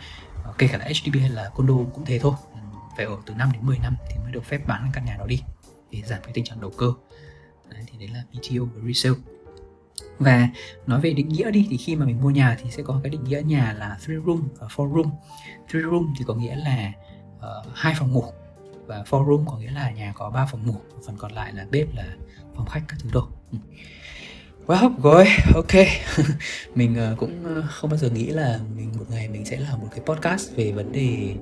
[0.44, 2.32] Ờ, kể cả là HDB hay là condo cũng thế thôi.
[2.52, 2.58] Ừ,
[2.96, 5.26] phải ở từ 5 đến 10 năm thì mới được phép bán căn nhà đó
[5.26, 5.42] đi
[5.90, 6.92] để giảm cái tình trạng đầu cơ.
[7.70, 9.18] Đấy, thì đấy là BTO và resale.
[10.18, 10.48] Và
[10.86, 13.10] nói về định nghĩa đi thì khi mà mình mua nhà thì sẽ có cái
[13.10, 15.10] định nghĩa nhà là three room và four room.
[15.68, 16.92] Three room thì có nghĩa là
[17.38, 18.24] uh, hai phòng ngủ
[18.86, 20.76] và four room có nghĩa là nhà có ba phòng ngủ
[21.06, 22.04] phần còn lại là bếp là
[22.54, 23.28] phòng khách các thứ đồ
[24.70, 25.86] Wow, rồi, ok.
[26.74, 29.80] Mình uh, cũng uh, không bao giờ nghĩ là mình một ngày mình sẽ làm
[29.80, 31.34] một cái podcast về vấn đề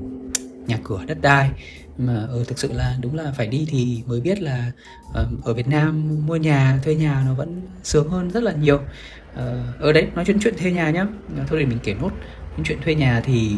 [0.67, 1.51] nhà cửa, đất đai.
[1.99, 4.73] Mà ừ, thực sự là đúng là phải đi thì mới biết là
[5.09, 8.77] uh, ở Việt Nam mua nhà, thuê nhà nó vẫn sướng hơn rất là nhiều.
[8.77, 11.07] Uh, Ở đấy, nói chuyện chuyện thuê nhà nhá.
[11.47, 12.11] Thôi để mình kể nốt.
[12.57, 13.57] Những chuyện thuê nhà thì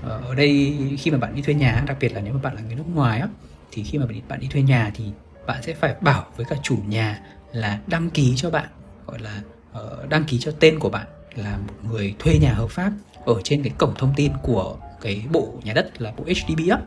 [0.00, 2.54] uh, ở đây khi mà bạn đi thuê nhà, đặc biệt là nếu mà bạn
[2.54, 3.28] là người nước ngoài á
[3.72, 5.04] Thì khi mà bạn đi thuê nhà thì
[5.46, 7.20] bạn sẽ phải bảo với cả chủ nhà
[7.52, 8.68] là đăng ký cho bạn
[9.06, 9.42] gọi là
[9.80, 12.92] uh, đăng ký cho tên của bạn là một người thuê nhà hợp pháp
[13.24, 16.78] ở trên cái cổng thông tin của cái bộ nhà đất là bộ HDB á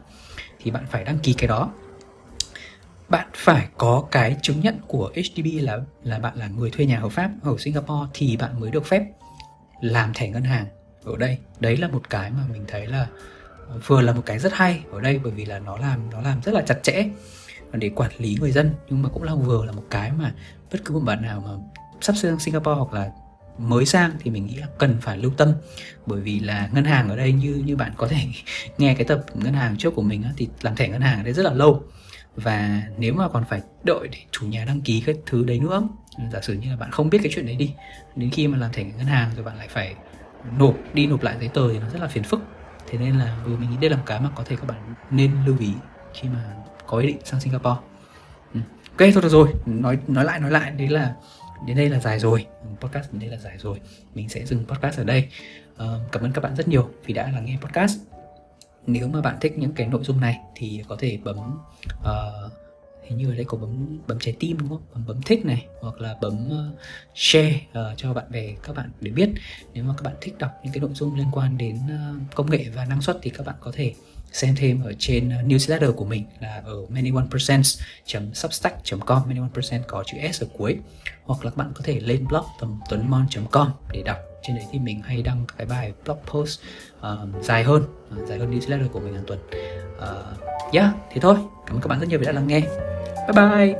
[0.60, 1.72] thì bạn phải đăng ký cái đó.
[3.10, 7.00] Bạn phải có cái chứng nhận của HDB là là bạn là người thuê nhà
[7.00, 9.04] hợp pháp ở Singapore thì bạn mới được phép
[9.82, 10.66] làm thẻ ngân hàng
[11.04, 11.38] ở đây.
[11.60, 13.08] Đấy là một cái mà mình thấy là
[13.70, 16.22] ờ, vừa là một cái rất hay ở đây bởi vì là nó làm nó
[16.22, 17.10] làm rất là chặt chẽ
[17.74, 20.34] để quản lý người dân nhưng mà cũng là vừa là một cái mà
[20.72, 21.52] bất cứ một bạn nào mà
[22.02, 23.12] sắp sang Singapore hoặc là
[23.58, 25.54] mới sang thì mình nghĩ là cần phải lưu tâm.
[26.06, 28.18] Bởi vì là ngân hàng ở đây như như bạn có thể
[28.78, 31.24] nghe cái tập ngân hàng trước của mình á, thì làm thẻ ngân hàng ở
[31.24, 31.84] đây rất là lâu.
[32.36, 35.88] Và nếu mà còn phải đợi để chủ nhà đăng ký cái thứ đấy nữa
[36.32, 37.74] giả sử như là bạn không biết cái chuyện đấy đi
[38.16, 39.96] đến khi mà làm thẻ ngân hàng rồi bạn lại phải
[40.58, 42.40] nộp đi nộp lại giấy tờ thì nó rất là phiền phức.
[42.90, 44.96] Thế nên là ừ, mình nghĩ đây là một cái mà có thể các bạn
[45.12, 45.74] nên lưu ý
[46.14, 46.44] khi mà
[46.88, 47.80] có ý định sang Singapore.
[48.54, 48.60] Ừ.
[48.98, 49.54] ok thôi được rồi.
[49.66, 50.72] Nói nói lại nói lại.
[50.72, 51.14] Đấy là
[51.66, 52.46] đến đây là dài rồi.
[52.80, 53.82] Podcast đến đây là dài rồi.
[54.16, 55.28] Mình sẽ dừng podcast ở đây.
[55.74, 57.98] Uh, cảm ơn các bạn rất nhiều vì đã lắng nghe podcast.
[58.88, 61.38] Nếu mà bạn thích những cái nội dung này thì có thể bấm
[62.00, 62.52] uh,
[63.04, 64.82] hình như ở đây có bấm bấm trái tim đúng không?
[64.94, 66.80] Bấm bấm thích này hoặc là bấm uh,
[67.16, 69.30] share uh, cho bạn bè các bạn để biết.
[69.74, 72.52] Nếu mà các bạn thích đọc những cái nội dung liên quan đến uh, công
[72.52, 73.94] nghệ và năng suất thì các bạn có thể
[74.38, 80.44] xem thêm ở trên ờ, newsletter của mình là ở many1percent.substack.com many1percent có chữ s
[80.44, 80.78] ở cuối.
[81.24, 84.18] Hoặc là các bạn có thể lên blog tầm tuấn.com để đọc.
[84.42, 86.60] Trên đấy thì mình hay đăng cái bài blog post
[87.00, 87.04] uh,
[87.44, 87.90] dài hơn uh,
[88.28, 89.40] dài hơn newsletter của mình hàng tuần.
[89.98, 90.04] Uh,
[90.74, 91.36] yeah thế thôi.
[91.66, 92.62] Cảm ơn các bạn rất nhiều vì đã lắng nghe.
[93.28, 93.76] Bye bye!